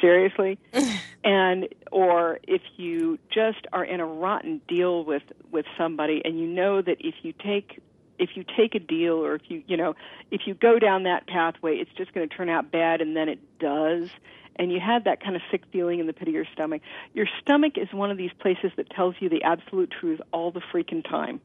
[0.00, 0.58] seriously,
[1.24, 5.22] and or if you just are in a rotten deal with
[5.52, 7.80] with somebody and you know that if you take
[8.18, 9.94] if you take a deal or if you you know
[10.32, 13.28] if you go down that pathway, it's just going to turn out bad, and then
[13.28, 14.08] it does.
[14.56, 16.82] And you had that kind of sick feeling in the pit of your stomach.
[17.14, 20.62] Your stomach is one of these places that tells you the absolute truth all the
[20.72, 21.40] freaking time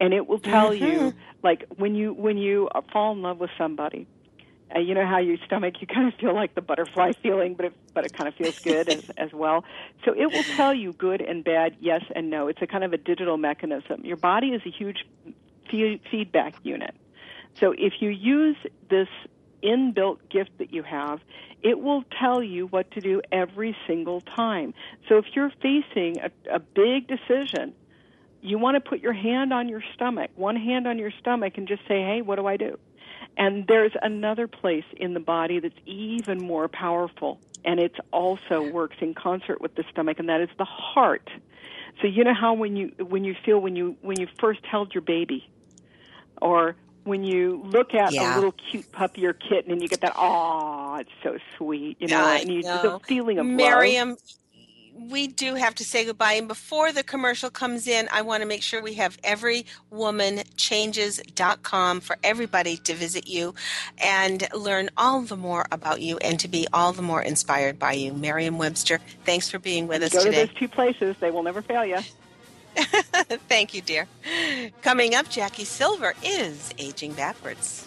[0.00, 0.74] and it will tell Mm-hmm.
[0.74, 4.06] you like when you when you uh, fall in love with somebody
[4.74, 7.66] uh, you know how your stomach you kind of feel like the butterfly feeling but
[7.66, 9.64] it but it kind of feels good as as well
[10.04, 12.92] so it will tell you good and bad yes and no it's a kind of
[12.92, 15.04] a digital mechanism your body is a huge
[15.70, 16.94] fe- feedback unit
[17.60, 18.56] so if you use
[18.90, 19.08] this
[19.64, 21.20] inbuilt gift that you have,
[21.62, 24.72] it will tell you what to do every single time.
[25.08, 27.74] So if you're facing a, a big decision,
[28.40, 31.66] you want to put your hand on your stomach, one hand on your stomach, and
[31.68, 32.78] just say, hey, what do I do?
[33.36, 38.96] And there's another place in the body that's even more powerful, and it also works
[39.00, 41.28] in concert with the stomach, and that is the heart.
[42.00, 44.94] So you know how when you when you feel when you when you first held
[44.94, 45.50] your baby,
[46.40, 48.22] or when you look at Yeah.
[48.22, 52.08] a little cute puppy or kitten and you get that, oh, it's so sweet, you
[52.08, 52.78] know, I and you know.
[52.82, 53.96] the feeling of love.
[54.98, 56.32] We do have to say goodbye.
[56.32, 62.16] And before the commercial comes in, I want to make sure we have everywomanchanges.com for
[62.24, 63.54] everybody to visit you
[63.98, 67.92] and learn all the more about you and to be all the more inspired by
[67.92, 68.12] you.
[68.12, 70.46] Maryam Webster, thanks for being with us Go to today.
[70.46, 71.98] those two places; they will never fail you.
[73.48, 74.06] Thank you, dear.
[74.82, 77.86] Coming up, Jackie Silver is aging backwards.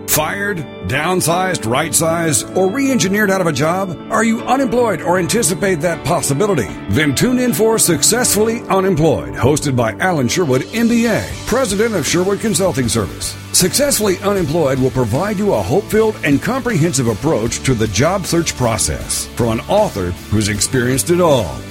[0.11, 0.57] fired,
[0.87, 3.97] downsized, right sized, or re engineered out of a job?
[4.11, 6.67] Are you unemployed or anticipate that possibility?
[6.89, 12.89] Then tune in for Successfully Unemployed, hosted by Alan Sherwood, MBA, president of Sherwood Consulting
[12.89, 13.37] Service.
[13.53, 18.55] Successfully Unemployed will provide you a hope filled and comprehensive approach to the job search
[18.57, 21.57] process from an author who's experienced it all.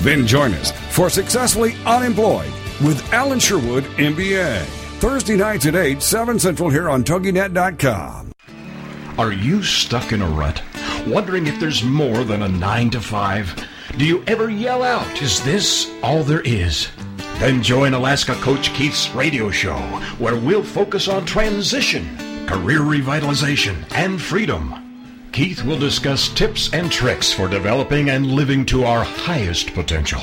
[0.00, 2.52] Then join us for Successfully Unemployed
[2.84, 4.64] with Alan Sherwood, MBA.
[5.00, 8.32] Thursday nights at 8, 7 Central here on TogiNet.com.
[9.18, 10.62] Are you stuck in a rut?
[11.06, 13.68] Wondering if there's more than a 9 to 5?
[13.96, 16.88] Do you ever yell out, Is this all there is?
[17.38, 19.76] Then join Alaska Coach Keith's radio show,
[20.18, 22.16] where we'll focus on transition,
[22.46, 24.83] career revitalization, and freedom.
[25.34, 30.22] Keith will discuss tips and tricks for developing and living to our highest potential.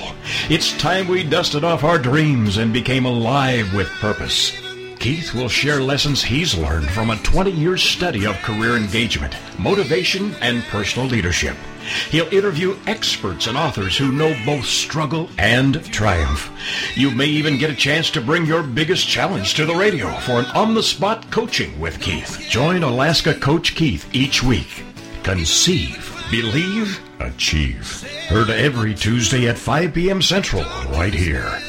[0.50, 4.58] It's time we dusted off our dreams and became alive with purpose.
[5.00, 10.34] Keith will share lessons he's learned from a 20 year study of career engagement, motivation,
[10.36, 11.58] and personal leadership.
[12.10, 16.50] He'll interview experts and authors who know both struggle and triumph.
[16.96, 20.40] You may even get a chance to bring your biggest challenge to the radio for
[20.40, 22.46] an on the spot coaching with Keith.
[22.48, 24.86] Join Alaska Coach Keith each week.
[25.24, 28.02] Conceive, believe, achieve.
[28.28, 30.20] Heard every Tuesday at 5 p.m.
[30.22, 31.60] Central, right here.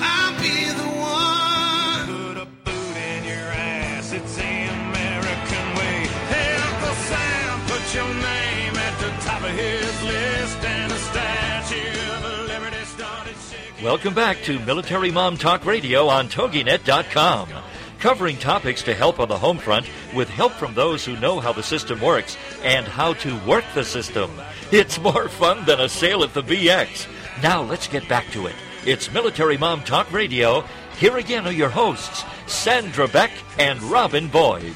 [0.00, 2.06] I'll be the one.
[2.06, 4.12] Put a boot in your ass.
[4.12, 6.06] It's the American way.
[6.30, 12.14] Hey, Uncle Sam, put your name at the top of his list, and the Statue
[12.14, 13.84] of Liberty started shaking.
[13.84, 17.48] Welcome back to Military Mom Talk Radio on TogiNet.com.
[18.02, 21.52] Covering topics to help on the home front with help from those who know how
[21.52, 24.28] the system works and how to work the system.
[24.72, 27.06] It's more fun than a sale at the BX.
[27.44, 28.56] Now let's get back to it.
[28.84, 30.64] It's Military Mom Talk Radio.
[30.98, 33.30] Here again are your hosts, Sandra Beck
[33.60, 34.74] and Robin Boyd.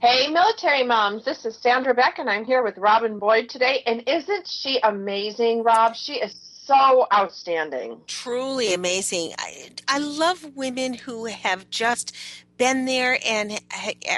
[0.00, 3.84] Hey, military moms, this is Sandra Beck, and I'm here with Robin Boyd today.
[3.86, 5.94] And isn't she amazing, Rob?
[5.94, 6.34] She is
[6.70, 8.00] so outstanding.
[8.06, 9.32] truly amazing.
[9.38, 12.16] I, I love women who have just
[12.58, 13.60] been there and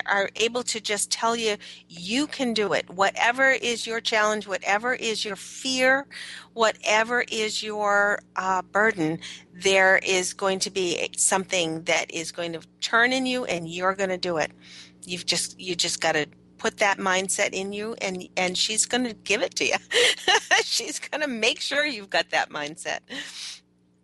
[0.07, 1.57] are able to just tell you
[1.89, 2.91] you can do it.
[2.91, 6.07] Whatever is your challenge, whatever is your fear,
[6.55, 9.21] whatever is your uh, burden,
[9.55, 13.95] there is going to be something that is going to turn in you, and you're
[13.95, 14.53] going to do it.
[15.07, 16.27] You've just you just got to
[16.63, 19.75] put that mindset in you and and she's going to give it to you
[20.65, 23.01] she's going to make sure you've got that mindset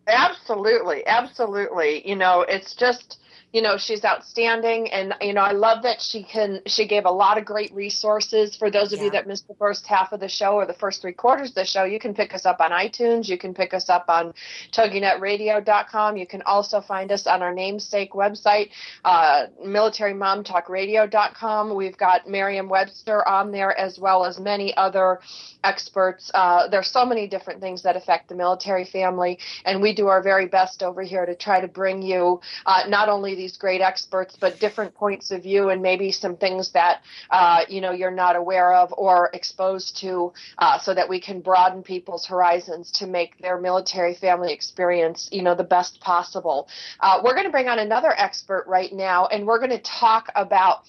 [0.08, 2.08] Absolutely, absolutely.
[2.08, 3.20] You know, it's just
[3.52, 4.90] you know she's outstanding.
[4.90, 8.56] And you know i love that she can she gave a lot of great resources.
[8.56, 11.00] For those of you that missed the first half of the show or the first
[11.00, 13.28] three quarters of the show you can pick us up on itunes.
[13.28, 14.34] You can pick us up on
[14.72, 18.70] toginetradio.com you can also find us on our namesake website
[19.04, 25.20] uh, militarymomtalkradio.com we've got maryam webster on there as well as many other
[25.64, 26.30] experts.
[26.34, 29.38] Uh, there's so many different things that affect the military family.
[29.64, 33.08] And we do our very best over here to try to bring you uh, not
[33.08, 37.60] only these great experts, but different points of view and maybe some things that uh,
[37.68, 41.82] you know you're not aware of or exposed to, uh, so that we can broaden
[41.82, 46.68] people's horizons to make their military family experience you know the best possible.
[47.00, 50.28] Uh, we're going to bring on another expert right now, and we're going to talk
[50.34, 50.82] about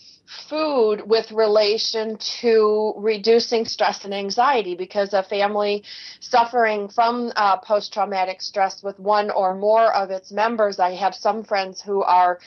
[0.48, 5.84] food with relation to reducing stress and anxiety because a family
[6.20, 10.80] suffering from uh, post traumatic stress with one or more of its members.
[10.80, 12.40] I have some friends who are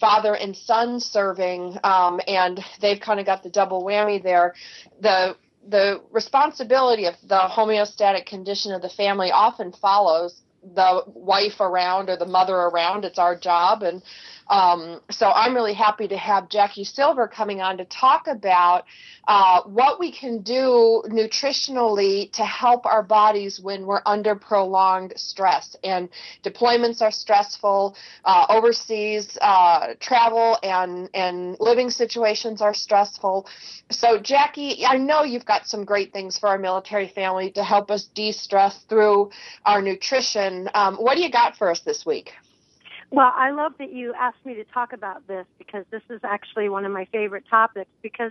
[0.00, 4.54] father and son serving, um, and they've kind of got the double whammy there.
[5.00, 5.36] The
[5.68, 10.42] the responsibility of the homeostatic condition of the family often follows
[10.74, 13.04] the wife around or the mother around.
[13.04, 14.02] It's our job, and
[14.48, 18.84] um, so I'm really happy to have Jackie Silver coming on to talk about
[19.26, 25.74] uh, what we can do nutritionally to help our bodies when we're under prolonged stress.
[25.82, 26.08] And
[26.44, 33.48] deployments are stressful, uh, overseas uh, travel and, and living situations are stressful.
[33.90, 37.90] So, Jackie, I know you've got some great things for our military family to help
[37.90, 39.30] us de stress through
[39.64, 40.68] our nutrition.
[40.74, 42.32] Um, what do you got for us this week?
[43.16, 46.68] Well, I love that you asked me to talk about this because this is actually
[46.68, 48.30] one of my favorite topics because,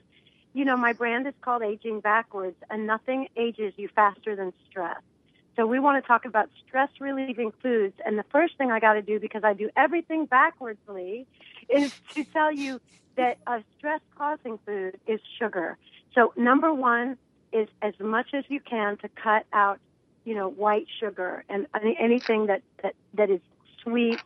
[0.53, 4.99] you know, my brand is called Aging Backwards and nothing ages you faster than stress.
[5.55, 7.95] So we want to talk about stress relieving foods.
[8.05, 11.25] And the first thing I got to do because I do everything backwardsly
[11.67, 12.79] is to tell you
[13.15, 15.79] that a stress causing food is sugar.
[16.13, 17.17] So number one
[17.51, 19.79] is as much as you can to cut out,
[20.25, 21.65] you know, white sugar and
[21.99, 23.41] anything that, that, that is
[23.81, 24.21] sweet,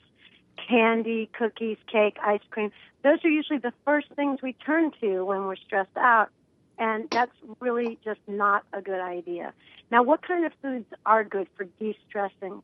[0.68, 2.72] candy, cookies, cake, ice cream.
[3.04, 6.30] Those are usually the first things we turn to when we're stressed out.
[6.78, 9.54] And that's really just not a good idea.
[9.92, 12.62] Now, what kind of foods are good for de-stressing?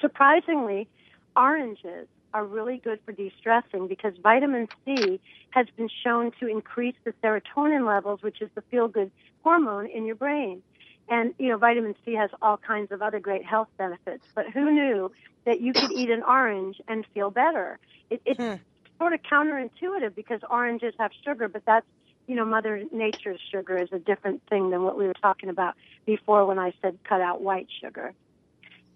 [0.00, 0.88] Surprisingly,
[1.36, 7.12] oranges are really good for de-stressing because vitamin C has been shown to increase the
[7.22, 9.10] serotonin levels, which is the feel-good
[9.42, 10.62] hormone in your brain.
[11.08, 14.22] And, you know, vitamin C has all kinds of other great health benefits.
[14.34, 15.10] But who knew
[15.46, 17.78] that you could eat an orange and feel better?
[18.10, 18.54] It, it's Hmm.
[18.98, 21.86] sort of counterintuitive because oranges have sugar, but that's
[22.28, 25.74] you know, Mother Nature's sugar is a different thing than what we were talking about
[26.04, 28.12] before when I said cut out white sugar.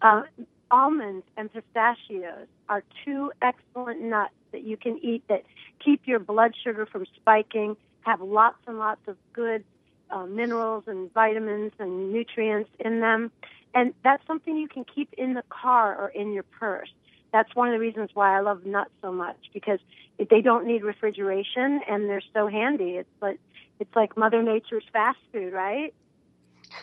[0.03, 0.23] Uh,
[0.71, 5.45] almonds and pistachios are two excellent nuts that you can eat that
[5.83, 9.65] keep your blood sugar from spiking, have lots and lots of good
[10.13, 13.31] uh, minerals and vitamins and nutrients in them.
[13.75, 16.91] And that's something you can keep in the car or in your purse.
[17.33, 19.79] That's one of the reasons why I love nuts so much because
[20.19, 22.97] they don't need refrigeration and they're so handy.
[22.97, 23.41] It's like
[23.81, 25.95] it's like Mother Nature's fast food, right?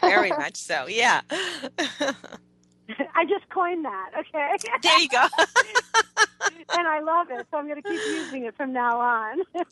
[0.01, 0.87] Very much so.
[0.87, 1.21] Yeah.
[3.15, 4.11] I just coined that.
[4.19, 4.55] Okay.
[4.81, 5.25] There you go.
[6.77, 9.41] and I love it, so I'm going to keep using it from now on.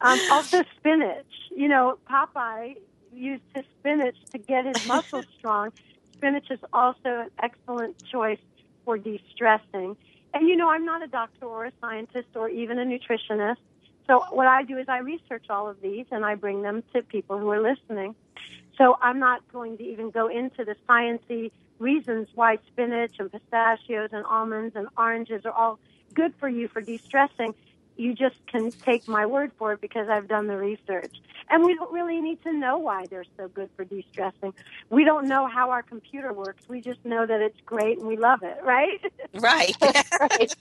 [0.00, 1.26] um, also, spinach.
[1.54, 2.76] You know, Popeye
[3.12, 5.72] used his spinach to get his muscles strong.
[6.12, 8.38] Spinach is also an excellent choice
[8.84, 9.96] for de-stressing.
[10.34, 13.56] And you know, I'm not a doctor or a scientist or even a nutritionist.
[14.06, 17.02] So what I do is I research all of these and I bring them to
[17.02, 18.14] people who are listening.
[18.78, 24.10] So I'm not going to even go into the sciencey reasons why spinach and pistachios
[24.12, 25.78] and almonds and oranges are all
[26.14, 27.54] good for you for de-stressing.
[27.96, 31.14] You just can take my word for it because I've done the research.
[31.48, 34.52] And we don't really need to know why they're so good for de-stressing.
[34.90, 36.62] We don't know how our computer works.
[36.68, 39.00] We just know that it's great and we love it, right?
[39.34, 39.76] Right.
[39.82, 40.54] right.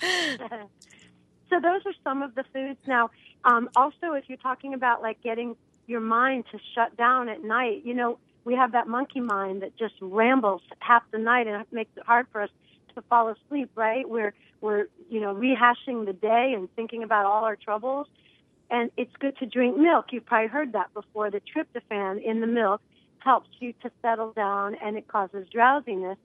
[0.00, 2.78] so those are some of the foods.
[2.86, 3.10] Now,
[3.44, 5.56] um, also, if you're talking about like getting
[5.86, 9.76] your mind to shut down at night, you know, we have that monkey mind that
[9.78, 12.50] just rambles half the night and it makes it hard for us
[12.94, 14.08] to fall asleep, right?
[14.08, 18.06] We're we're you know rehashing the day and thinking about all our troubles,
[18.70, 20.06] and it's good to drink milk.
[20.12, 21.30] You've probably heard that before.
[21.30, 22.82] The tryptophan in the milk
[23.18, 26.18] helps you to settle down and it causes drowsiness.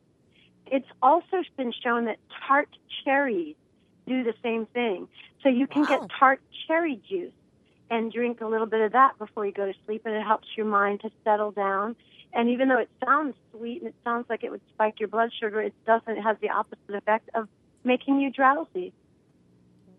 [0.68, 2.70] It's also been shown that tart
[3.06, 3.56] cherries
[4.08, 5.08] do the same thing.
[5.44, 5.88] So you can Wow.
[5.88, 7.34] get tart cherry juice
[7.90, 10.48] and drink a little bit of that before you go to sleep, and it helps
[10.56, 11.96] your mind to settle down.
[12.34, 15.32] And even though it sounds sweet and it sounds like it would spike your blood
[15.40, 16.18] sugar, it doesn't.
[16.18, 17.48] It has the opposite effect of
[17.84, 18.94] making you drowsy.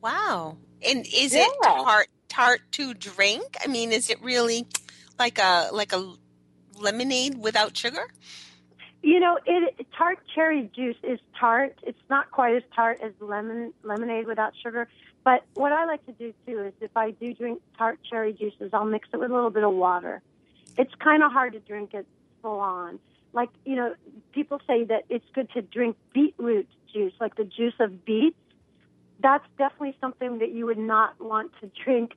[0.01, 0.57] Wow.
[0.87, 3.57] And is it tart tart to drink?
[3.63, 4.67] I mean, is it really
[5.19, 6.15] like a like a
[6.79, 8.09] lemonade without sugar?
[9.03, 11.79] You know, it tart cherry juice is tart.
[11.83, 14.89] It's not quite as tart as lemon lemonade without sugar.
[15.25, 18.71] But what I like to do too is if I do drink tart cherry juices,
[18.73, 20.23] I'll mix it with a little bit of water.
[20.79, 22.07] It's kind of hard to drink it
[22.43, 22.99] full on.
[23.33, 23.95] Like you know,
[24.33, 28.37] people say that it's good to drink beetroot juice, like the juice of beets.
[29.23, 32.13] That's definitely something that you would not want to drink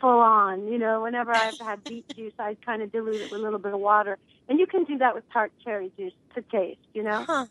[0.00, 0.66] full on.
[0.66, 3.58] You know, whenever I've had beet juice, I kind of dilute it with a little
[3.58, 4.18] bit of water.
[4.48, 7.24] And you can do that with tart cherry juice to taste, you know?
[7.26, 7.46] Huh.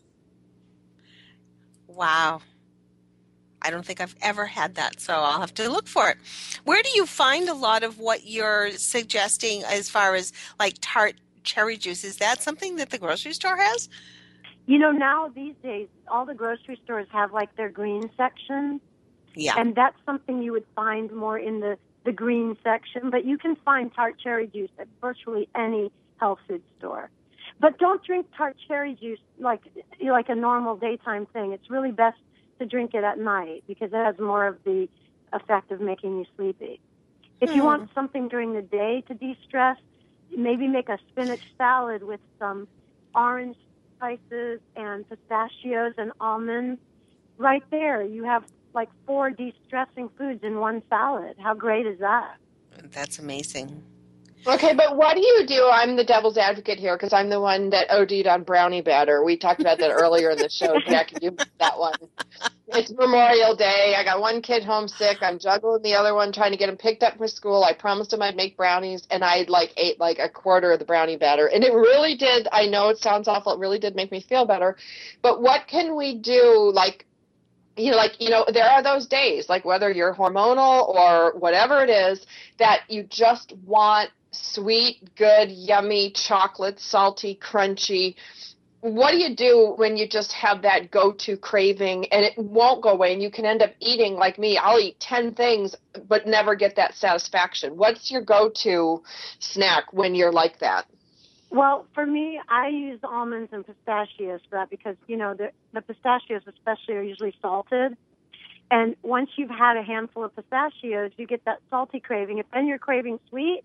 [1.88, 2.42] Wow.
[3.64, 6.18] I don't think I've ever had that, so I'll have to look for it.
[6.64, 11.14] Where do you find a lot of what you're suggesting as far as like tart
[11.44, 12.04] cherry juice?
[12.04, 13.88] Is that something that the grocery store has?
[14.66, 18.80] You know, now these days, all the grocery stores have like their green section.
[19.34, 19.54] Yeah.
[19.56, 23.10] And that's something you would find more in the, the green section.
[23.10, 27.10] But you can find tart cherry juice at virtually any health food store.
[27.60, 29.62] But don't drink tart cherry juice like
[30.02, 31.52] like a normal daytime thing.
[31.52, 32.18] It's really best
[32.64, 34.88] to drink it at night because it has more of the
[35.32, 36.80] effect of making you sleepy.
[37.40, 37.66] If you Hmm.
[37.66, 39.76] want something during the day to de-stress,
[40.36, 42.68] maybe make a spinach salad with some
[43.14, 43.56] orange
[43.96, 46.80] spices and pistachios and almonds.
[47.38, 48.44] Right there, you have
[48.74, 51.36] like four de-stressing foods in one salad.
[51.38, 52.36] How great is that?
[52.92, 53.82] That's amazing.
[54.46, 55.68] Okay, but what do you do?
[55.72, 59.24] I'm the devil's advocate here because I'm the one that OD'd on brownie batter.
[59.24, 60.80] We talked about that earlier in the show.
[60.80, 61.96] Jackie, you missed that one.
[62.68, 63.94] It's Memorial Day.
[63.96, 65.18] I got one kid homesick.
[65.20, 67.62] I'm juggling the other one, trying to get him picked up for school.
[67.62, 70.84] I promised him I'd make brownies, and I like ate like a quarter of the
[70.86, 72.48] brownie batter, and it really did.
[72.52, 73.52] I know it sounds awful.
[73.52, 74.76] It really did make me feel better.
[75.20, 76.70] But what can we do?
[76.72, 77.04] Like
[77.76, 81.82] you know, like, you know, there are those days, like whether you're hormonal or whatever
[81.82, 82.24] it is,
[82.58, 88.14] that you just want sweet, good, yummy, chocolate, salty, crunchy.
[88.84, 92.82] What do you do when you just have that go to craving and it won't
[92.82, 94.58] go away and you can end up eating like me?
[94.58, 95.74] I'll eat 10 things
[96.06, 97.78] but never get that satisfaction.
[97.78, 99.02] What's your go to
[99.38, 100.84] snack when you're like that?
[101.48, 105.80] Well, for me, I use almonds and pistachios for that because, you know, the, the
[105.80, 107.96] pistachios especially are usually salted.
[108.70, 112.36] And once you've had a handful of pistachios, you get that salty craving.
[112.36, 113.62] If then you're craving sweet,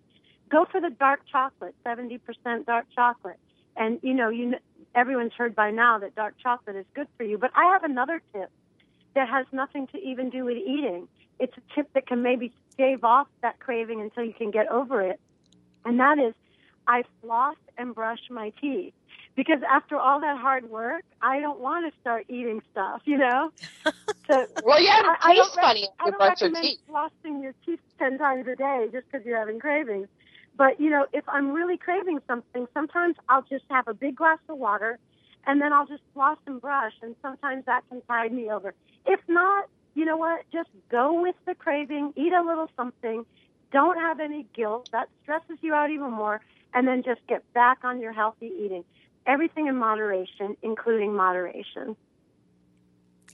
[0.50, 2.22] go for the dark chocolate, 70%
[2.66, 3.40] dark chocolate.
[3.76, 4.56] And, you know, you
[4.96, 7.38] everyone's heard by now that dark chocolate is good for you.
[7.38, 8.50] But I have another tip
[9.16, 11.08] that has nothing to even do with eating.
[11.40, 15.02] it's a tip that can maybe stave off that craving until you can get over
[15.02, 15.20] it.
[15.86, 16.34] And that is,
[16.88, 18.94] I floss and brush my teeth
[19.36, 23.52] because after all that hard work, I don't want to start eating stuff, you know.
[24.28, 26.42] So Well, yeah, it I, I tastes don't rec- funny if I you don't brush
[26.42, 26.80] your recommend teeth.
[26.90, 30.08] flossing your teeth ten times a day just because you're having cravings.
[30.60, 34.40] But you know, if I'm really craving something, sometimes I'll just have a big glass
[34.50, 35.00] of water,
[35.48, 38.76] and then I'll just floss and brush, and sometimes that can tide me over.
[39.08, 40.44] If not, you know what?
[40.54, 43.26] Just go with the craving, eat a little something.
[43.74, 44.90] Don't have any guilt.
[44.94, 46.42] That stresses you out even more,
[46.76, 48.86] and then just get back on your healthy eating.
[49.28, 51.98] Everything in moderation, including moderation.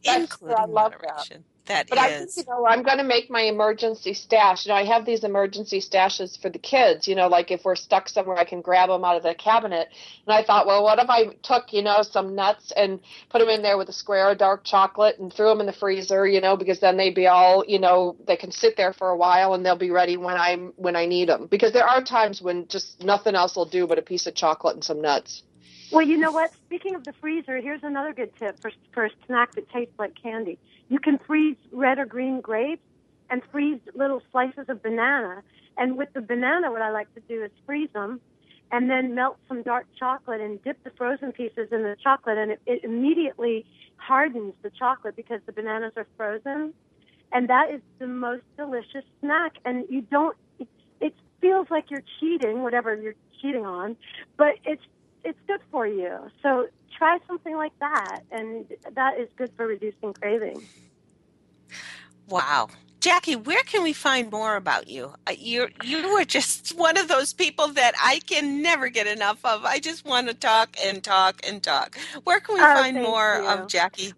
[0.05, 1.45] That's- Including I love moderation.
[1.45, 4.66] That But I think, you know, I'm going to make my emergency stash.
[4.66, 7.76] You know, I have these emergency stashes for the kids, you know, like if we're
[7.76, 9.89] stuck somewhere, I can grab them out of the cabinet.
[10.28, 12.99] And I thought, well, what if I took, you know, some nuts and
[13.30, 15.74] put them in there with a square of dark chocolate and threw them in the
[15.74, 19.09] freezer, you know, because then they'd be all, you know, they can sit there for
[19.09, 21.47] a while and they'll be ready when I'm, when I need them.
[21.47, 24.76] Because there are times when just nothing else will do but a piece of chocolate
[24.76, 25.41] and some nuts.
[25.91, 26.51] Well, you know what?
[26.66, 30.13] Speaking of the freezer, here's another good tip for for a snack that tastes like
[30.22, 30.57] candy.
[30.89, 32.81] You can freeze red or green grapes
[33.29, 35.41] and freeze little slices of banana.
[35.77, 38.21] And with the banana, what I like to do is freeze them
[38.71, 42.51] and then melt some dark chocolate and dip the frozen pieces in the chocolate, and
[42.51, 43.65] it, it immediately
[43.97, 46.73] hardens the chocolate because the bananas are frozen.
[47.31, 49.57] And that is the most delicious snack.
[49.65, 50.36] And you don't.
[50.59, 50.67] It,
[50.99, 53.95] it feels like you're cheating, whatever you're cheating on,
[54.38, 54.81] but it's
[55.26, 56.17] it's good for you.
[56.43, 56.67] So
[56.97, 58.65] try something like that, and
[58.95, 60.61] that is good for reducing craving.
[62.30, 62.69] Wow.
[63.01, 65.13] Jackie, where can we find more about you?
[65.28, 69.43] Uh, You you are just one of those people that I can never get enough
[69.45, 69.63] of.
[69.65, 71.97] I just want to talk and talk and talk.
[72.23, 73.47] Where can we Oh, find more you.
[73.47, 74.13] of Jackie?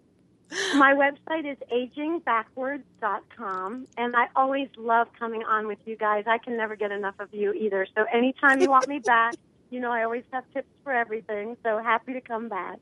[0.71, 6.23] My website is agingbackwards.com, and I always love coming on with you guys.
[6.27, 7.85] I can never get enough of you either.
[7.95, 9.33] So anytime you want me back,
[9.69, 11.57] you know I always have tips for everything.
[11.63, 12.79] So happy to come back.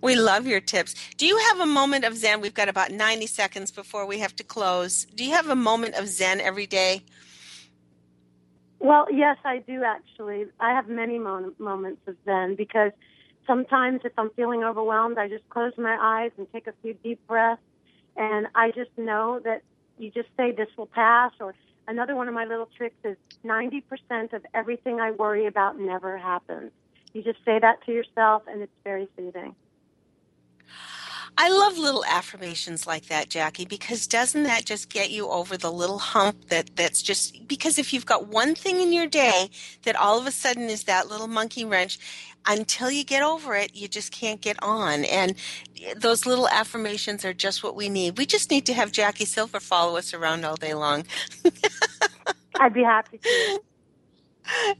[0.00, 0.94] We love your tips.
[1.16, 2.40] Do you have a moment of Zen?
[2.40, 5.04] We've got about 90 seconds before we have to close.
[5.14, 7.02] Do you have a moment of Zen every day?
[8.78, 10.46] Well, yes, I do actually.
[10.60, 12.92] I have many mo- moments of Zen because
[13.46, 17.20] sometimes if I'm feeling overwhelmed, I just close my eyes and take a few deep
[17.26, 17.62] breaths,
[18.16, 19.62] and I just know that
[19.98, 21.32] you just say this will pass.
[21.40, 21.54] Or
[21.88, 26.72] another one of my little tricks is 90% of everything I worry about never happens.
[27.12, 29.54] You just say that to yourself, and it's very soothing.
[31.36, 35.72] I love little affirmations like that, Jackie, because doesn't that just get you over the
[35.72, 39.50] little hump that that's just because if you've got one thing in your day
[39.84, 41.98] that all of a sudden is that little monkey wrench,
[42.46, 45.04] until you get over it, you just can't get on.
[45.06, 45.34] And
[45.82, 48.16] eh, those little affirmations are just what we need.
[48.18, 51.04] We just need to have Jackie Silver follow us around all day long.
[52.58, 53.32] I'd be happy to.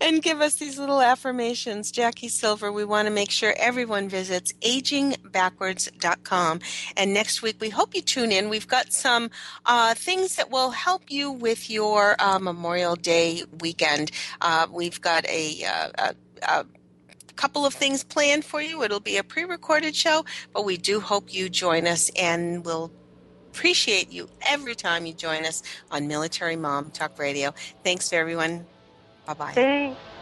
[0.00, 1.90] and give us these little affirmations.
[1.90, 6.60] Jackie Silver, we want to make sure everyone visits agingbackwards.com.
[6.96, 8.48] And next week, we hope you tune in.
[8.48, 9.30] We've got some
[9.64, 14.10] uh, things that will help you with your uh, Memorial Day weekend.
[14.40, 16.66] Uh, we've got a, uh, a, a
[17.34, 18.82] couple of things planned for you.
[18.82, 22.90] It'll be a pre recorded show, but we do hope you join us and we'll
[23.56, 27.54] appreciate you every time you join us on Military Mom Talk Radio.
[27.82, 28.66] Thanks, to everyone.
[29.26, 30.15] 拜拜。